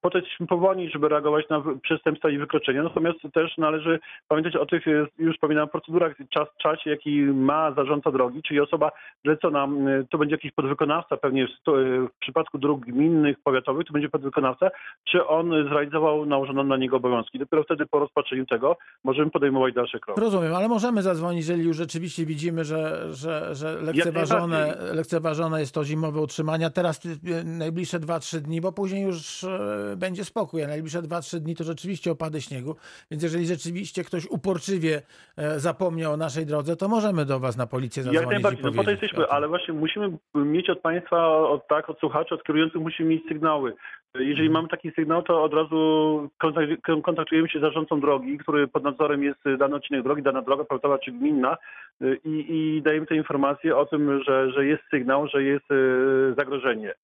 [0.00, 2.82] potem jesteśmy powołani, żeby reagować na przestępstwa i wykroczenia.
[2.82, 8.10] Natomiast też należy pamiętać o tych, y, już wspominałem, procedurach, czas, czasie, jaki ma zarządca
[8.10, 8.90] drogi, czyli osoba
[9.24, 9.68] zlecona,
[10.00, 14.08] y, to będzie jakiś podwykonawca pewnie w, y, w przypadku dróg gminnych, powiatowych, to będzie
[14.18, 14.70] podwykonawca,
[15.04, 17.38] czy on zrealizował nałożone na niego obowiązki.
[17.38, 20.20] Dopiero wtedy po rozpatrzeniu tego możemy podejmować dalsze kroki.
[20.20, 25.84] Rozumiem, ale możemy zadzwonić, jeżeli już rzeczywiście widzimy, że, że, że lekceważone, lekceważone jest to
[25.84, 26.70] zimowe utrzymania.
[26.70, 27.00] Teraz
[27.44, 32.10] najbliższe 2-3 dni, bo później już e, będzie spokój, a najbliższe 2-3 dni to rzeczywiście
[32.10, 32.76] opady śniegu.
[33.10, 35.02] Więc jeżeli rzeczywiście ktoś uporczywie
[35.36, 38.64] e, zapomniał o naszej drodze, to możemy do was na policję Jak zadzwonić i najbardziej,
[38.64, 42.44] no po to jesteśmy, ale właśnie musimy mieć od Państwa, od, tak, od słuchaczy, od
[42.44, 43.74] kierujących musimy mieć sygnały.
[44.14, 48.82] Jeżeli mamy taki sygnał, to od razu kontakt- kontaktujemy się z zarządcą drogi, który pod
[48.84, 51.56] nadzorem jest dany odcinek drogi, dana droga powiatowa czy gminna
[52.02, 56.34] y, i, i dajemy tę informację o tym, że, że jest sygnał, że jest y,
[56.36, 56.94] zagrożenie.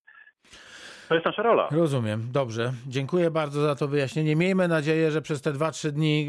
[1.09, 1.69] To jest nasza rola.
[1.71, 2.73] Rozumiem, dobrze.
[2.87, 4.37] Dziękuję bardzo za to wyjaśnienie.
[4.37, 6.29] Miejmy nadzieję, że przez te 2-3 dni,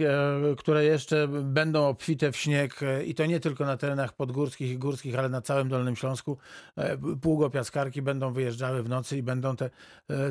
[0.52, 4.72] e, które jeszcze będą obfite w śnieg, e, i to nie tylko na terenach podgórskich
[4.72, 6.38] i górskich, ale na całym Dolnym Śląsku,
[6.76, 9.70] e, pługopiaskarki będą wyjeżdżały w nocy i będą te,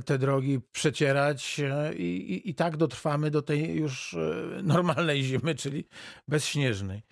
[0.04, 1.60] te drogi przecierać
[1.96, 4.16] i, i, i tak dotrwamy do tej już
[4.62, 5.84] normalnej zimy, czyli
[6.28, 7.02] bezśnieżnej.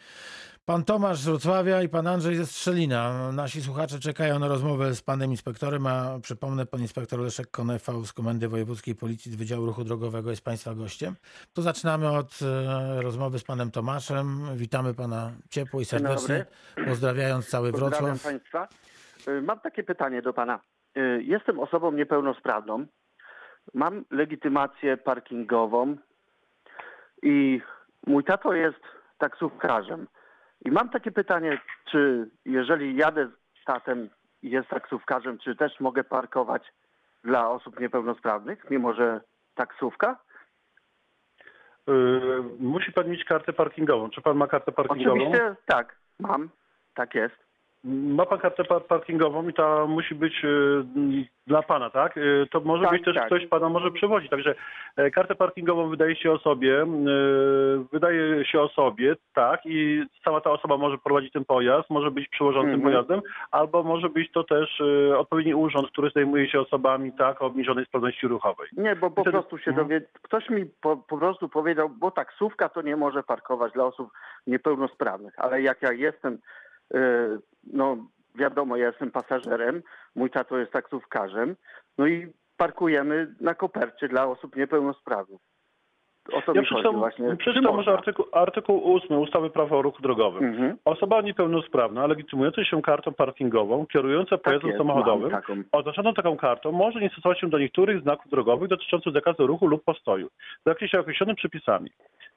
[0.66, 3.32] Pan Tomasz z Wrocławia i pan Andrzej ze Strzelina.
[3.32, 8.12] Nasi słuchacze czekają na rozmowę z panem inspektorem, a przypomnę, pan inspektor Leszek Konefał z
[8.12, 11.14] Komendy Wojewódzkiej Policji z Wydziału Ruchu Drogowego jest państwa gościem.
[11.52, 14.26] To zaczynamy od e, rozmowy z panem Tomaszem.
[14.56, 16.46] Witamy pana ciepło i serdecznie,
[16.86, 18.22] pozdrawiając cały Pozdrawiam Wrocław.
[18.22, 18.68] Państwa.
[19.28, 20.60] Y, Mam takie pytanie do Pana.
[20.96, 22.86] Y, Jestem osobą niepełnosprawną.
[23.74, 25.96] Mam legitymację parkingową
[27.22, 27.60] i
[28.06, 28.80] mój tato jest
[29.18, 30.06] taksówkarzem.
[30.64, 31.58] I mam takie pytanie,
[31.90, 33.28] czy jeżeli jadę
[33.62, 34.08] z tatem
[34.42, 36.62] i jest taksówkarzem, czy też mogę parkować
[37.24, 39.20] dla osób niepełnosprawnych, mimo że
[39.54, 40.16] taksówka?
[41.88, 41.92] Y,
[42.58, 44.10] Musi Pan mieć kartę parkingową.
[44.10, 45.16] Czy Pan ma kartę parkingową?
[45.16, 46.48] Oczywiście tak, mam.
[46.94, 47.41] Tak jest.
[47.84, 50.84] Ma pan kartę par- parkingową i ta musi być y,
[51.46, 52.16] dla pana, tak?
[52.16, 53.26] Y, to może Tak, być też tak.
[53.26, 54.30] ktoś pana może przewozić.
[54.30, 54.54] Także
[54.96, 56.86] e, kartę parkingową wydaje się osobie, y,
[57.92, 62.74] wydaje się osobie, tak, i sama ta osoba może prowadzić ten pojazd, może być przełożącym
[62.74, 62.92] Mhm.
[62.92, 64.82] pojazdem, albo może być to też
[65.18, 68.68] odpowiedni urząd, który zajmuje się osobami, tak, o obniżonej sprawności ruchowej.
[68.76, 69.88] Nie, bo po Wtedy- prostu się Mhm.
[69.88, 70.00] dowie...
[70.22, 74.10] Ktoś mi po, po prostu powiedział, bo taksówka to nie może parkować dla osób
[74.46, 76.38] niepełnosprawnych, ale jak ja jestem,
[77.64, 77.96] no
[78.34, 79.82] wiadomo, ja jestem pasażerem,
[80.14, 81.56] mój tato jest taksówkarzem,
[81.98, 85.40] no i parkujemy na kopercie dla osób niepełnosprawnych.
[86.28, 87.30] O to Ja mi chodzi przeczytam, właśnie.
[87.30, 90.44] Czy przeczytam może artykuł, artykuł 8 ustawy Prawo o ruchu drogowym.
[90.44, 90.76] Mhm.
[90.84, 95.62] Osoba niepełnosprawna, legitymująca się kartą parkingową, kierująca Tak pojazdem jest, samochodowym, taką.
[95.72, 99.84] oznaczoną taką kartą, może nie stosować się do niektórych znaków drogowych dotyczących zakazu ruchu lub
[99.84, 100.28] postoju
[100.60, 101.90] w zakresie określonym przepisami.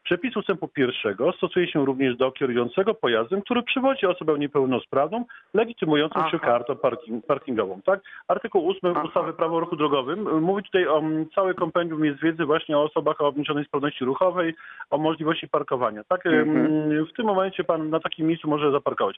[0.04, 6.38] Przepis ustępu pierwszego stosuje się również do kierującego pojazdem, który przywozi osobę niepełnosprawną, legitymującą się
[6.38, 6.48] Aha.
[6.48, 7.82] kartą parking, parkingową.
[7.86, 8.00] Tak?
[8.28, 9.04] Artykuł 8 Aha.
[9.08, 12.84] ustawy Prawo o ruchu drogowym mówi tutaj o mm, całej kompendium jest wiedzy właśnie o
[12.84, 14.56] osobach o obniżonej sprawności ruchowej,
[14.90, 16.04] o możliwości parkowania.
[16.04, 16.26] Tak?
[16.26, 16.50] Mhm.
[16.66, 19.16] mm, W tym momencie pan na takim miejscu może zaparkować.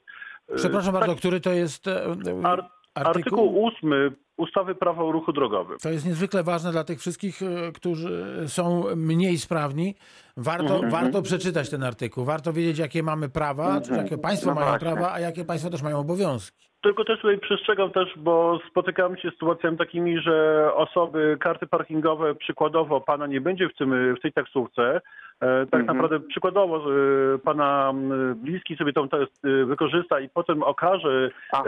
[0.52, 2.16] Y, Przepraszam tak, bardzo, który to jest e, e,
[2.46, 5.78] Ar- Artykuł 8 ustawy Prawo o ruchu drogowym.
[5.80, 9.96] To jest niezwykle ważne dla tych wszystkich, e, którzy są mniej sprawni.
[10.38, 10.92] Warto, Mhm.
[10.92, 12.26] warto przeczytać ten artykuł.
[12.26, 14.88] Warto wiedzieć, jakie mamy prawa, czy jakie państwo No mają właśnie.
[14.90, 16.68] prawa, a jakie państwo też mają obowiązki.
[16.88, 22.36] Tylko też tutaj przestrzegam też, bo spotykamy się z sytuacjami takimi, że osoby, karty parkingowe,
[22.36, 25.02] przykładowo pana nie będzie w, tym, w tej taksówce.
[25.42, 25.86] E, tak Mhm.
[25.98, 27.94] naprawdę przykładowo e, pana
[28.36, 31.64] bliski sobie tą test e, wykorzysta i potem okaże Aha.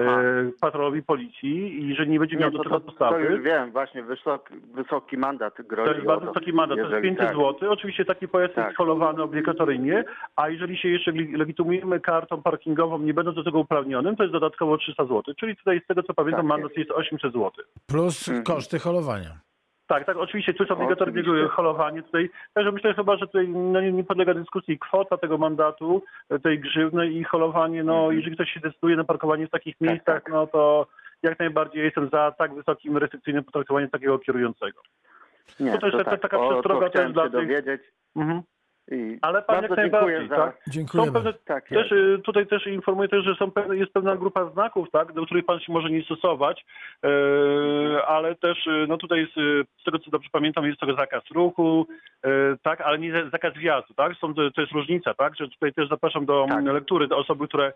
[0.62, 3.24] patrolowi policji i że nie będzie miał Nie, do to, tego to, to podstawy.
[3.24, 5.90] już wiem, właśnie wysoki, wysoki mandat grozi.
[5.90, 7.36] To jest bardzo wysoki mandat, to jest jeżeli 500 tak.
[7.38, 7.72] zł.
[7.72, 8.66] Oczywiście taki pojazd Tak.
[8.66, 10.04] jest holowany obligatoryjnie,
[10.36, 14.34] a jeżeli się jeszcze leg- legitymujemy kartą parkingową, nie będąc do tego uprawnionym, to jest
[14.34, 15.22] dodatkowo 300 zł.
[15.40, 17.52] Czyli tutaj z tego co pamiętam, Tak mandat jest 800 zł.
[17.88, 18.44] Plus Mhm.
[18.46, 19.30] koszty holowania.
[19.90, 21.48] Tak, tak, oczywiście, tu jest obligatoryjne Oczywiście.
[21.50, 22.30] holowanie tutaj.
[22.54, 26.04] Także myślę chyba, że tutaj no, nie, nie podlega dyskusji kwota tego mandatu,
[26.44, 28.16] tej grzywny i holowanie, no Mhm.
[28.18, 30.34] jeżeli ktoś się decyduje na parkowanie w takich Tak, miejscach, tak.
[30.34, 30.88] no to
[31.24, 34.82] jak najbardziej jestem za tak wysokim restrykcyjnym potraktowaniem takiego kierującego.
[35.60, 37.82] Nie, To też taka- taka o, przestroga to też dla tych- dowiedzieć.
[38.16, 38.42] Mhm.
[38.92, 40.36] I Ale pan bardzo jak dziękuję najbardziej, za...
[40.36, 41.14] tak?
[41.14, 41.92] Pewne, Tak też, jest.
[41.92, 45.46] y, tutaj też informuję też, że są pewne, jest pewna grupa znaków, tak, do których
[45.46, 46.66] pan się może nie stosować,
[47.04, 47.10] e,
[48.08, 51.24] ale też y, no tutaj jest, y, z tego co dobrze pamiętam, jest to zakaz
[51.32, 51.88] ruchu,
[52.64, 54.16] tak, ale nie za- zakaz wjazdu, tak?
[54.18, 55.36] Są, to, jest różnica, tak?
[55.36, 56.66] Że tutaj też zapraszam do Tak.
[56.66, 57.74] lektury do osoby, które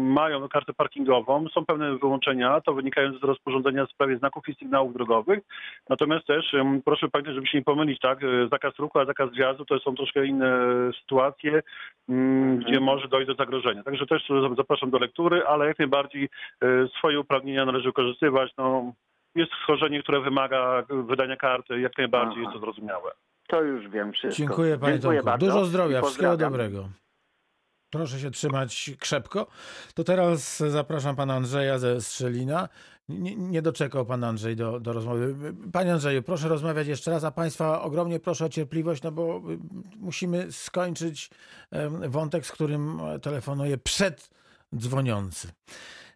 [0.00, 1.48] mają kartę parkingową.
[1.48, 5.38] Są pewne wyłączenia, to wynikają z rozporządzenia w sprawie znaków i sygnałów drogowych.
[5.88, 8.18] Natomiast też proszę pamiętać, żeby się nie pomylić, tak?
[8.50, 10.56] Zakaz ruchu, a zakaz wjazdu to są troszkę inne
[11.00, 11.62] sytuacje,
[12.08, 13.82] mm, gdzie może dojść do zagrożenia.
[13.82, 14.22] Także też
[14.56, 16.28] zapraszam do lektury, ale jak najbardziej
[16.62, 18.50] e, swoje uprawnienia należy wykorzystywać.
[18.58, 18.92] No,
[19.34, 22.40] jest schorzenie, które wymaga wydania karty, jak najbardziej Aha.
[22.42, 23.10] jest to zrozumiałe.
[23.48, 24.38] To już wiem wszystko.
[24.38, 25.38] Dziękuję panie Dziękuję Tomku.
[25.38, 26.52] Dużo zdrowia, wszystkiego pozdrawiam.
[26.52, 26.88] dobrego.
[27.90, 29.46] Proszę się trzymać krzepko.
[29.94, 32.68] To teraz zapraszam pana Andrzeja ze Strzelina.
[33.12, 35.34] Nie, nie doczekał pan Andrzej do, do rozmowy.
[35.72, 39.40] Panie Andrzeju, proszę rozmawiać jeszcze raz, a państwa ogromnie proszę o cierpliwość, no bo y,
[39.96, 41.30] musimy skończyć
[42.08, 44.30] wątek, z którym telefonuje przed
[44.76, 45.48] dzwoniący.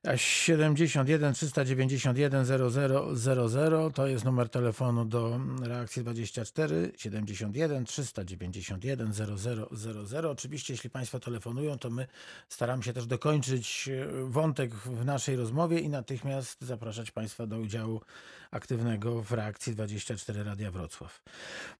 [0.04, 10.30] A 71 391 0000 to jest numer telefonu do reakcji 24 71 391 0000.
[10.30, 12.06] Oczywiście, jeśli Państwo telefonują, to my
[12.48, 18.00] staramy się też dokończyć e, wątek w naszej rozmowie i natychmiast zapraszać Państwa do udziału
[18.50, 21.22] aktywnego w reakcji 24 Radia Wrocław.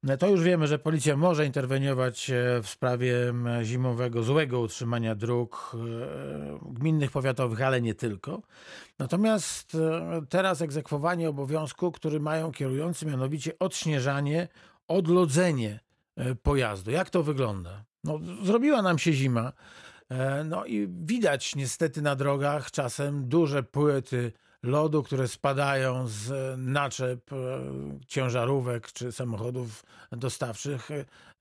[0.02, 5.72] No To już wiemy, że policja może interweniować e, w sprawie zimowego, złego utrzymania dróg
[5.74, 8.05] e, gminnych, powiatowych, ale nie tylko.
[8.98, 14.48] Natomiast e, teraz egzekwowanie obowiązku, który mają kierujący, mianowicie odśnieżanie,
[14.88, 15.80] odlodzenie
[16.16, 16.90] e, pojazdu.
[16.90, 17.84] Jak to wygląda?
[18.04, 19.52] No, zrobiła nam się zima.
[20.08, 24.32] E, No i widać niestety na drogach czasem duże płyty
[24.62, 27.30] lodu, które spadają z naczep
[28.06, 30.88] ciężarówek czy samochodów dostawczych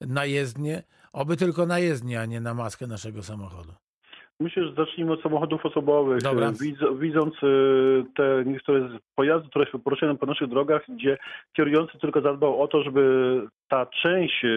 [0.02, 0.84] na jezdnię.
[1.14, 3.74] Oby tylko na jezdnię, a nie na maskę naszego samochodu.
[4.40, 6.22] Myślę, że zacznijmy od samochodów osobowych.
[6.22, 6.52] Dobra.
[6.52, 7.48] Widz- Widząc e,
[8.16, 11.18] te niektóre z- pojazdy, które się poruszają po naszych drogach, gdzie
[11.58, 14.50] kierujący tylko zadbał o to, żeby ta część e,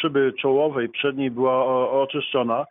[0.00, 1.66] szyby czołowej przedniej była
[2.02, 2.64] oczyszczona,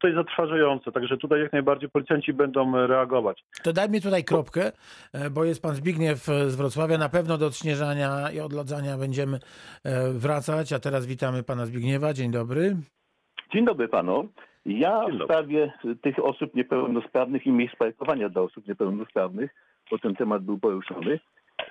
[0.00, 0.92] to jest zatrważające.
[0.92, 3.44] Także tutaj jak najbardziej policjanci będą reagować.
[3.62, 4.72] To daj mi tutaj kropkę,
[5.12, 6.98] e, bo jest pan Zbigniew e, z Wrocławia.
[6.98, 9.38] Na pewno do odśnieżania i odlodzania będziemy
[9.84, 10.72] e, wracać.
[10.72, 12.12] A teraz witamy pana Zbigniewa.
[12.12, 12.76] Dzień dobry.
[13.52, 14.28] Dzień dobry panu.
[14.66, 19.54] Ja w sprawie tych osób niepełnosprawnych i miejsc parkowania dla osób niepełnosprawnych,
[19.90, 21.20] bo ten temat był poruszony,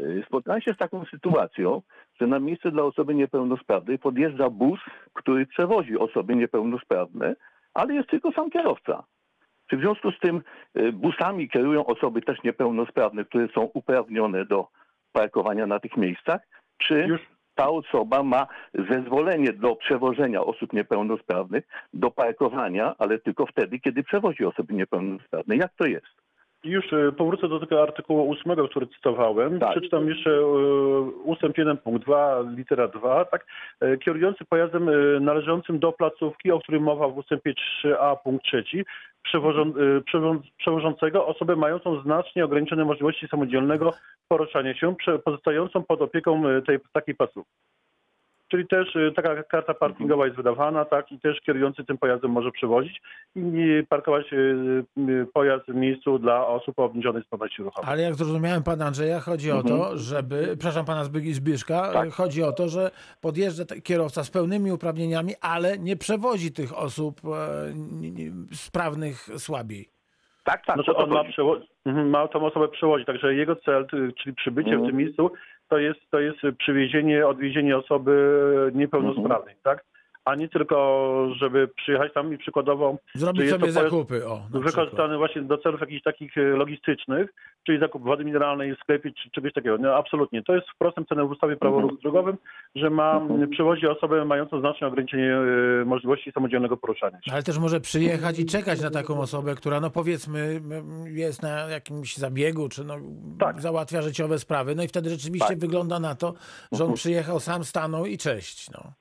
[0.02, 1.82] y, spotkałem się z taką sytuacją,
[2.22, 4.80] że na miejsce dla osoby niepełnosprawnej podjeżdża bus,
[5.14, 7.36] który przewozi osoby niepełnosprawne,
[7.74, 9.04] ale jest tylko sam kierowca.
[9.70, 10.42] Czy w związku z tym
[10.78, 14.68] y, busami kierują osoby też niepełnosprawne, które są uprawnione do
[15.12, 16.42] parkowania na tych miejscach?
[16.78, 18.48] Czy Już ta osoba ma
[18.90, 25.56] zezwolenie do przewożenia osób niepełnosprawnych, do parkowania, ale tylko wtedy, kiedy przewozi osoby niepełnosprawne.
[25.56, 26.26] Jak to jest?
[26.66, 29.60] Już e, powrócę do tego artykułu 8, który cytowałem.
[29.60, 29.72] Tak.
[29.72, 30.46] Przeczytam jeszcze e,
[31.24, 33.26] ustęp 1 punkt 2, litera 2.
[33.26, 33.46] Tak?
[33.82, 37.54] E, Kierujący pojazdem e, należącym do placówki, o którym mowa w ustępie
[37.84, 38.64] 3a punkt 3,
[39.24, 43.94] przewożą, e, przewo- przewożącego osobę mającą znacznie ograniczone możliwości samodzielnego
[44.28, 44.96] poruszania się,
[45.26, 47.52] pozostającą pod opieką e, tej takiej placówki.
[48.48, 52.52] Czyli też e, taka karta parkingowa jest wydawana, tak, i też kierujący tym pojazdem może
[52.52, 53.02] przewozić
[53.36, 57.90] i parkować e, e, pojazd w miejscu dla osób o obniżonej sprawności ruchowej.
[57.92, 62.10] Ale jak zrozumiałem pana Andrzeja, chodzi o to, żeby, przepraszam pana Zbyszka, Tak.
[62.12, 62.92] chodzi o to, że
[63.22, 67.74] podjeżdża kierowca z pełnymi uprawnieniami, ale nie przewozi tych osób e,
[68.54, 69.90] sprawnych słabiej.
[70.44, 70.76] Tak, tak.
[70.76, 73.88] Znaczy on ma, przewo- mhm, ma tą osobę przewozić, także jego cel,
[74.24, 74.84] czyli przybycie Mhm.
[74.84, 75.32] w tym miejscu,
[75.70, 79.84] to jest, to jest przywiezienie, odwiezienie osoby niepełnosprawnej, tak?
[80.26, 84.28] A nie tylko, żeby przyjechać tam i przykładowo Zrobić sobie zakupy.
[84.28, 87.30] O, wykorzystany właśnie do celów jakichś takich e, logistycznych,
[87.66, 89.78] czyli zakup wody mineralnej w sklepie czy czegoś takiego.
[89.78, 90.44] No absolutnie.
[90.44, 91.98] To jest wprost napisane w ustawie prawo Mhm.
[92.02, 92.38] drogowym,
[92.76, 93.50] że ma Mhm.
[93.50, 95.36] przewozi osobę mającą znaczne ograniczenie
[95.82, 97.32] e, możliwości samodzielnego poruszania się.
[97.34, 100.62] Ale też może przyjechać i czekać na taką osobę, która no powiedzmy
[101.06, 102.96] jest na jakimś zabiegu, czy no
[103.40, 103.62] Tak.
[103.62, 104.76] załatwia życiowe sprawy.
[104.76, 105.60] No i wtedy rzeczywiście Tak.
[105.60, 106.34] wygląda na to,
[106.72, 108.72] że on przyjechał, sam stanął i cześć.
[108.72, 108.94] No.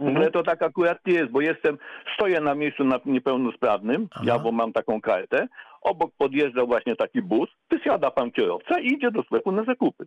[0.00, 0.16] Mhm.
[0.16, 1.78] Ale to tak akurat nie jest, bo jestem,
[2.14, 4.24] stoję na miejscu na niepełnosprawnym, Aha.
[4.26, 5.46] ja bo mam taką kartę,
[5.82, 10.06] obok podjeżdża właśnie taki bus, wysiada pan kierowca i idzie do sklepu na zakupy.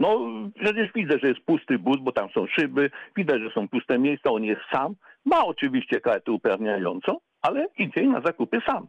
[0.00, 0.20] No
[0.54, 4.30] przecież widzę, że jest pusty bus, bo tam są szyby, widać, że są puste miejsca,
[4.30, 8.86] on jest sam, ma oczywiście kartę uprawniającą, ale idzie na zakupy sam.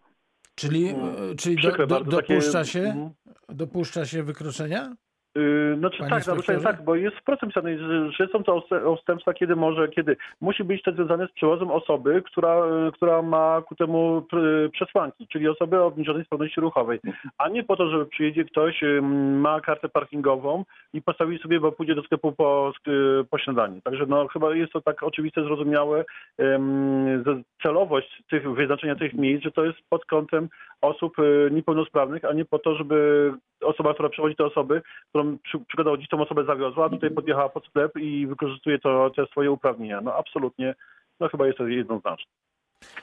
[0.56, 3.10] Czyli, e, czyli do, do, dopuszcza, się, Mhm.
[3.50, 4.96] dopuszcza się wykroczenia?
[5.36, 6.63] Yy, Znaczy Panie tak, inspektorze?
[6.63, 10.83] tak, bo jest wprost napisane, że, że są to odstępstwa, kiedy może, kiedy musi być
[10.83, 15.81] to związane z przewozem osoby, która, yy, która ma ku temu pr- przesłanki, czyli osoby
[15.81, 16.99] o obniżonej sprawności ruchowej,
[17.38, 21.95] a nie po to, żeby przyjedzie ktoś, ma kartę parkingową i postawi sobie, bo pójdzie
[21.95, 22.73] do sklepu po,
[23.29, 23.81] po śniadaniu.
[23.81, 26.05] Także no chyba jest to tak oczywiste, zrozumiałe,
[27.63, 30.49] celowość tych, wyznaczenia tych miejsc, że to jest pod kątem
[30.81, 31.15] osób
[31.51, 33.31] niepełnosprawnych, a nie po to, żeby
[33.62, 37.66] osoba, która przewozi te osoby, którą przy, przykładowo dziś tą osobę zawiozła, tutaj podjechała pod
[37.66, 40.01] sklep i wykorzystuje to, te swoje uprawnienia.
[40.01, 40.76] No absolutnie,
[41.20, 42.32] no chyba jest to jednoznaczne.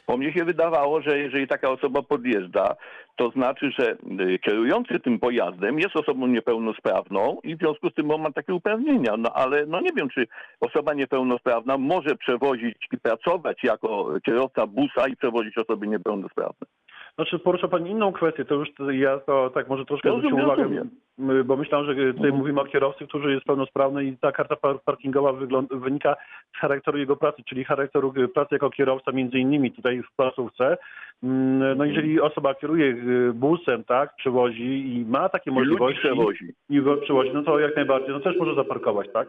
[0.06, 2.76] Bo mnie się wydawało, że jeżeli taka osoba podjeżdża,
[3.16, 8.10] to znaczy, że y, kierujący tym pojazdem jest osobą niepełnosprawną i w związku z tym
[8.10, 9.16] on ma takie uprawnienia.
[9.16, 10.26] No ale no nie wiem, czy
[10.60, 16.66] osoba niepełnosprawna może przewozić i pracować jako kierowca busa i przewozić osoby niepełnosprawne.
[17.14, 21.44] Znaczy porusza Pani inną kwestię, to już ja to tak może troszkę Rozumiem, zwróciłem uwagę,
[21.44, 22.34] bo myślałem, że tutaj Mhm.
[22.34, 25.32] mówimy o kierowcy, który jest pełnosprawny i ta karta par- parkingowa
[25.70, 26.16] wynika
[26.56, 30.76] z charakteru jego pracy, czyli charakteru y, pracy jako kierowca między innymi tutaj w placówce.
[31.22, 31.88] Mm, No Mhm.
[31.90, 36.44] jeżeli osoba kieruje y, busem, tak, przewozi i ma takie I możliwości przewozi.
[36.70, 39.28] i go przewozi, no to jak najbardziej, no też może zaparkować, tak?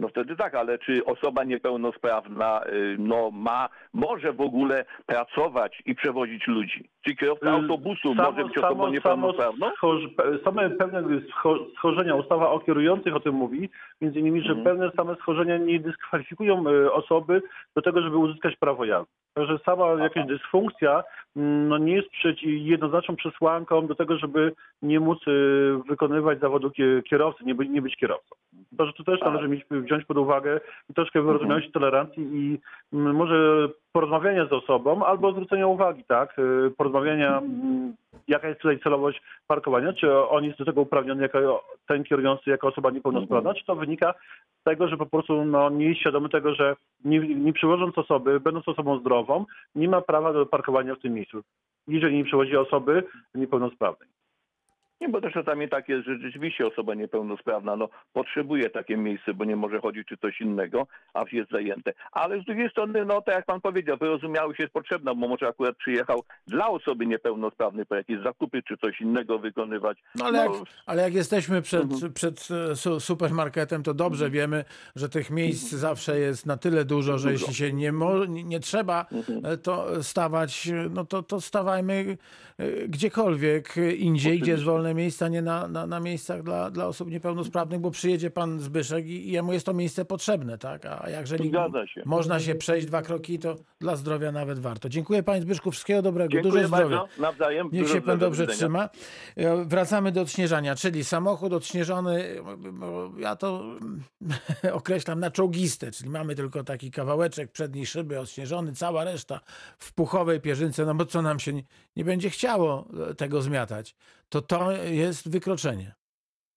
[0.00, 5.94] No wtedy tak, ale czy osoba niepełnosprawna y, no, ma, może w ogóle pracować i
[5.94, 6.88] przewozić ludzi?
[7.04, 9.70] Czy kierowca Y, autobusu może być osobą niepełnosprawną?
[9.70, 13.68] schorz- pe- same pewne scho- schorzenia, ustawa o kierujących o tym mówi,
[14.00, 14.64] między innymi, że Mhm.
[14.64, 17.42] pewne same schorzenia nie dyskwalifikują y, osoby
[17.76, 19.10] do tego, żeby uzyskać prawo jazdy.
[19.34, 21.02] Także sama jakaś dysfunkcja
[21.36, 22.08] no, nie jest
[22.42, 24.52] jednoznaczną przesłanką do tego, żeby
[24.82, 28.36] nie móc y, wykonywać zawodu kie- kierowcy, nie być, nie być kierowcą.
[28.78, 29.28] Także tu też Tak.
[29.28, 30.60] należy mieć, wziąć pod uwagę
[30.94, 32.58] troszkę wyrozumiałości, tolerancji i
[32.92, 36.38] mm, może porozmawiania z osobą albo zwrócenia uwagi, tak?
[36.38, 37.94] Y, Porozmawiania, mm,
[38.28, 42.68] jaka jest tutaj celowość parkowania, czy on jest do tego uprawniony jako ten kierujący, jako
[42.68, 44.14] osoba niepełnosprawna, czy to wynika
[44.60, 48.40] z tego, że po prostu no, nie jest świadomy tego, że nie, nie przywożąc osoby,
[48.40, 51.42] będąc osobą zdrową, nie ma prawa do parkowania w tym miejscu,
[51.88, 54.08] jeżeli nie przywozi osoby niepełnosprawnej.
[55.00, 59.44] Nie, bo też czasami tak jest, że rzeczywiście osoba niepełnosprawna no, potrzebuje takie miejsce, bo
[59.44, 61.92] nie może chodzić czy coś innego, a jest zajęte.
[62.12, 65.76] Ale z drugiej strony, no tak jak pan powiedział, wyrozumiałość jest potrzebna, bo może akurat
[65.76, 69.98] przyjechał dla osoby niepełnosprawnej po jakieś zakupy czy coś innego wykonywać.
[70.14, 72.12] No ale, jak, No, ale jak jesteśmy przed, Mhm.
[72.12, 74.64] przed e, su, supermarketem, to dobrze wiemy,
[74.96, 77.34] że tych miejsc zawsze jest na tyle dużo, że Mhm.
[77.34, 77.46] Dużo.
[77.46, 79.40] jeśli się nie, nie trzeba Mhm.
[79.46, 82.16] e, to stawać, e, no to, to stawajmy
[82.88, 84.64] gdziekolwiek indziej, gdzie jest Oczywiście.
[84.90, 89.06] Wolne miejsca, nie na, na, na miejscach dla, dla osób niepełnosprawnych, bo przyjedzie pan Zbyszek
[89.06, 90.86] i, i jemu jest to miejsce potrzebne, tak?
[90.86, 92.02] A jeżeli Zgadza się.
[92.04, 94.88] można się przejść dwa kroki, to dla zdrowia nawet warto.
[94.88, 96.96] Dziękuję panie Zbyszku, wszystkiego dobrego, Dziękuję dużo zdrowia.
[96.98, 97.68] bardzo, nawzajem.
[97.72, 98.88] Niech się pan dobrze do trzyma.
[99.36, 102.34] E, Wracamy do odśnieżania, czyli samochód odśnieżony,
[103.18, 103.64] ja to
[104.72, 109.40] określam na czołgistę, czyli mamy tylko taki kawałeczek przedniej szyby odśnieżony, cała reszta
[109.78, 111.62] w puchowej pierzynce, no bo co nam się nie,
[111.96, 113.94] nie będzie chciało tego zmiatać,
[114.30, 115.92] to to jest wykroczenie.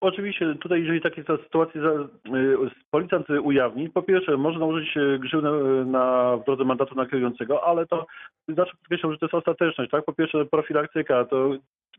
[0.02, 2.12] Oczywiście tutaj, jeżeli takie sytuacje y,
[2.92, 7.64] policjant ujawni, po pierwsze może nałożyć y, grzywnę y, na, w drodze mandatu na kierującego,
[7.68, 8.06] ale to
[8.48, 10.06] zawsze podkreślam, że to jest ostateczność, tak?
[10.06, 11.52] Po pierwsze profilaktyka, to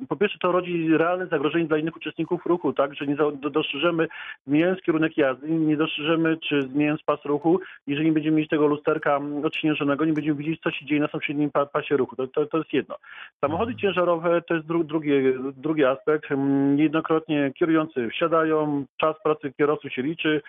[0.08, 2.94] po pierwsze to rodzi realne zagrożenie dla innych uczestników ruchu, tak?
[2.94, 3.16] Że nie
[3.50, 4.08] dostrzeżemy,
[4.46, 9.20] zmieniając kierunek jazdy, nie dostrzeżemy, czy zmieniając pas ruchu, jeżeli nie będziemy mieć tego lusterka
[9.44, 12.16] odśnieżonego, nie będziemy widzieć, co się dzieje na sąsiednim pa, pasie ruchu.
[12.16, 12.96] To, to, to jest jedno.
[13.40, 15.10] Samochody ciężarowe to jest dru, drugi,
[15.56, 16.32] drugi aspekt.
[16.32, 20.42] Mm, Niejednokrotnie kierujący wsiadają, czas pracy kierowcy się liczy,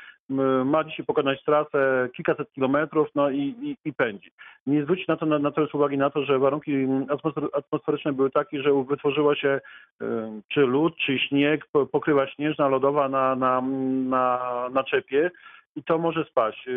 [0.66, 4.32] ma dzisiaj pokonać trasę kilkaset kilometrów, no i, i, i pędzi.
[4.68, 8.32] Nie zwrócić na to, na, na to uwagi na to, że warunki atmosfer- atmosferyczne były
[8.32, 9.62] takie, że wytworzyła się
[10.02, 10.06] y,
[10.48, 13.62] czy lód, czy śnieg, po- pokrywa śnieżna, lodowa na, na,
[14.10, 14.40] na,
[14.74, 15.32] na czepie
[15.76, 16.70] i to może spaść.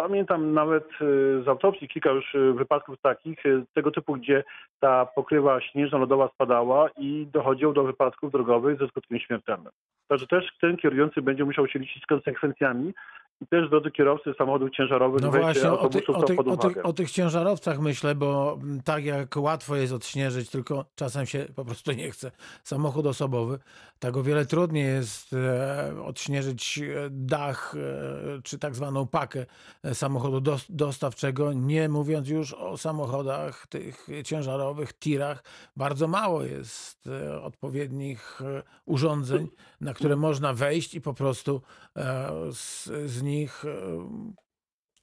[0.00, 4.44] Pamiętam nawet y, z autopsji kilka już y, wypadków takich, y, tego typu, gdzie
[4.80, 9.72] ta pokrywa śnieżna lodowa spadała i dochodziło do wypadków drogowych ze skutkiem śmiertelnym.
[10.08, 12.92] Także też ten kierujący będzie musiał się liczyć z konsekwencjami
[13.40, 16.92] i też drodzy kierowcy samochodów ciężarowych No właśnie, o, ty, o, pod o, tych, o
[16.92, 22.10] tych ciężarowcach myślę, bo tak jak łatwo jest odśnieżyć, tylko czasem się po prostu nie
[22.10, 22.30] chce.
[22.62, 23.58] Samochód osobowy,
[23.98, 26.80] tak o wiele trudniej jest e, odśnieżyć
[27.10, 29.46] dach e, czy tak zwaną pakę
[29.84, 35.44] e, samochodu dos, dostawczego, nie mówiąc już o samochodach tych ciężarowych, tirach.
[35.76, 39.48] Bardzo mało jest e, odpowiednich e, urządzeń,
[39.80, 41.62] na które można wejść i po prostu
[41.96, 43.64] e, z, z nich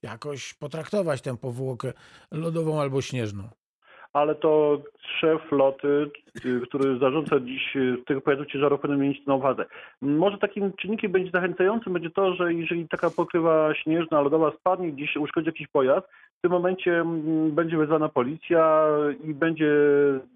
[0.02, 1.94] jakoś potraktować tę powłokę
[2.32, 3.50] lodową albo śnieżną.
[4.18, 4.82] Ale to
[5.20, 6.12] szef floty,
[6.46, 9.66] y, który zarządza dziś tych pojazdów ciężarowych powinien mieć na uwadze.
[10.02, 15.18] Może takim czynnikiem będzie zachęcającym będzie to, że jeżeli taka pokrywa śnieżna, lodowa spadnie, gdzieś
[15.18, 16.08] uszkodzi jakiś pojazd,
[16.38, 18.88] w tym momencie mm, będzie wezwana policja
[19.24, 19.72] i będzie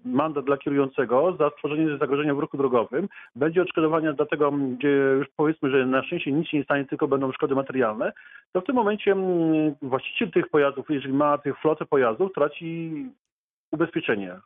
[0.04, 3.08] mandat dla kierującego za stworzenie zagrożenia w ruchu drogowym.
[3.36, 6.84] Będzie odszkodowania dla tego, mm, gdzie już powiedzmy, że na szczęście nic się nie stanie,
[6.84, 8.12] tylko będą szkody materialne,
[8.52, 12.92] to w tym momencie mm, właściciel tych pojazdów, jeżeli ma tych flotę pojazdów, traci
[13.72, 14.36] ubezpieczenie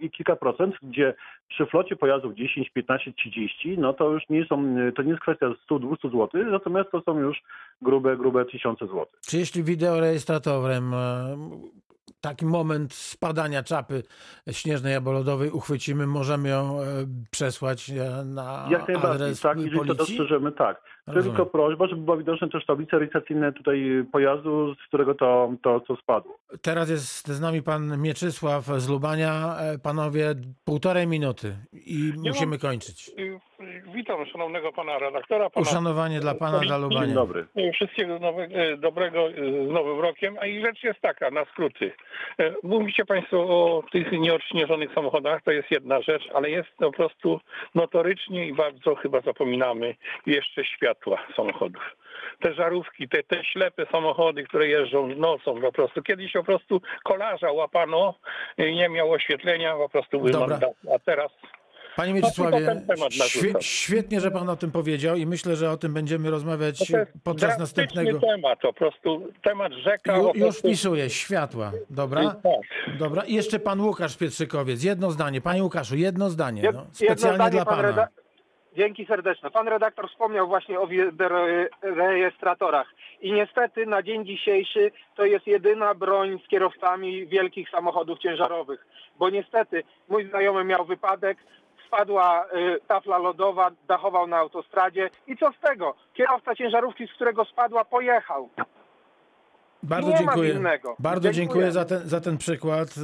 [0.00, 1.14] i kilka procent, gdzie
[1.48, 5.46] przy flocie pojazdów 10, 15, 30, no to już nie są, to nie jest kwestia
[5.70, 7.42] 100-200 zł, natomiast to są już
[7.82, 9.20] grube, grube tysiące złotych.
[9.20, 11.36] Czy jeśli wideorejestratorem e,
[12.20, 14.02] taki moment spadania czapy
[14.50, 16.84] śnieżnej albo lodowej uchwycimy, możemy ją e,
[17.30, 19.96] przesłać e, na Jak najbardziej, adres tak, jeżeli to policji?
[19.98, 20.82] dostrzeżemy, tak.
[21.06, 21.36] Rozumiem.
[21.36, 25.96] Tylko prośba, żeby była widoczna też tablice rejestracyjne tutaj pojazdu, z którego to, to co
[25.96, 26.38] spadło.
[26.62, 29.56] Teraz jest z nami pan Mieczysław z Lubania.
[29.58, 30.34] E, Panowie,
[30.64, 33.10] półtorej minuty i musimy kończyć.
[33.94, 37.46] Witam szanownego pana redaktora, pana Uszanowanie dla pana, dla Dzień dobry.
[37.56, 40.36] y, wszystkiego y, dobrego y, z Nowym Rokiem.
[40.40, 41.92] A i rzecz jest taka, na skróty.
[42.62, 47.40] Mówicie państwo o tych nieodśnieżonych samochodach, to jest jedna rzecz, ale jest po prostu
[47.74, 49.94] notorycznie i bardzo chyba zapominamy
[50.26, 51.96] jeszcze światła samochodów.
[52.40, 56.02] Te żarówki, te, te ślepe samochody, które jeżdżą nocą po prostu.
[56.02, 58.14] Kiedyś po prostu kolarza łapano,
[58.58, 60.66] nie miał oświetlenia, po prostu mandaty.
[60.94, 61.30] A teraz
[61.96, 66.30] Panie Mieczysławie, świe, świetnie, że pan o tym powiedział i myślę, że o tym będziemy
[66.30, 68.20] rozmawiać To jest podczas następnego...
[68.20, 70.16] temat, po prostu temat rzeka.
[70.16, 71.72] Ju, po już prostu- wpisuję, światła.
[71.90, 72.22] Dobra?
[72.30, 72.96] Tak.
[72.98, 73.22] Dobra.
[73.22, 74.84] I jeszcze pan Łukasz Pietrzykowiec.
[74.84, 75.40] Jedno zdanie.
[75.40, 76.62] Panie Łukaszu, jedno zdanie.
[76.62, 77.88] No, jedno specjalnie zdanie, dla pan pana.
[77.88, 78.08] reda-
[78.76, 79.50] Dzięki serdeczne.
[79.50, 80.88] Pan redaktor wspomniał właśnie o
[81.82, 82.86] rejestratorach
[83.20, 88.86] i niestety na dzień dzisiejszy to jest jedyna broń z kierowcami wielkich samochodów ciężarowych,
[89.18, 91.38] bo niestety mój znajomy miał wypadek,
[92.00, 95.94] spadła y, tafla lodowa, dachował na autostradzie i co z tego?
[96.14, 98.48] Kierowca ciężarówki, z którego spadła, pojechał.
[99.82, 100.60] Bardzo Nie dziękuję.
[100.98, 101.72] Bardzo dziękuję Dziękuję.
[101.72, 102.94] za ten, za ten przykład.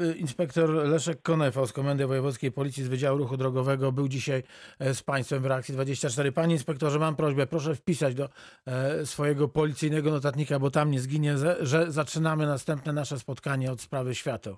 [0.00, 4.42] Y, y, Inspektor Leszek Konefał z Komendy Wojewódzkiej Policji z Wydziału Ruchu Drogowego był dzisiaj
[4.78, 6.32] e, z Państwem w reakcji 24.
[6.32, 8.28] Panie inspektorze, mam prośbę, proszę wpisać do
[8.66, 13.80] e, swojego policyjnego notatnika, bo tam nie zginie, że- że zaczynamy następne nasze spotkanie od
[13.80, 14.56] sprawy świateł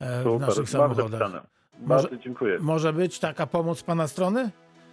[0.00, 1.42] e, w Super, naszych bardzo samochodach.
[1.80, 1.94] Zapisane.
[1.96, 2.58] Może- Bardzo dziękuję.
[2.60, 4.50] Może być taka pomoc z Pana strony?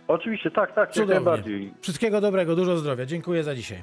[0.08, 1.16] Oczywiście, tak, tak, jak Cudownie.
[1.16, 1.74] najbardziej.
[1.82, 3.06] Wszystkiego dobrego, dużo zdrowia.
[3.06, 3.82] Dziękuję za dzisiaj.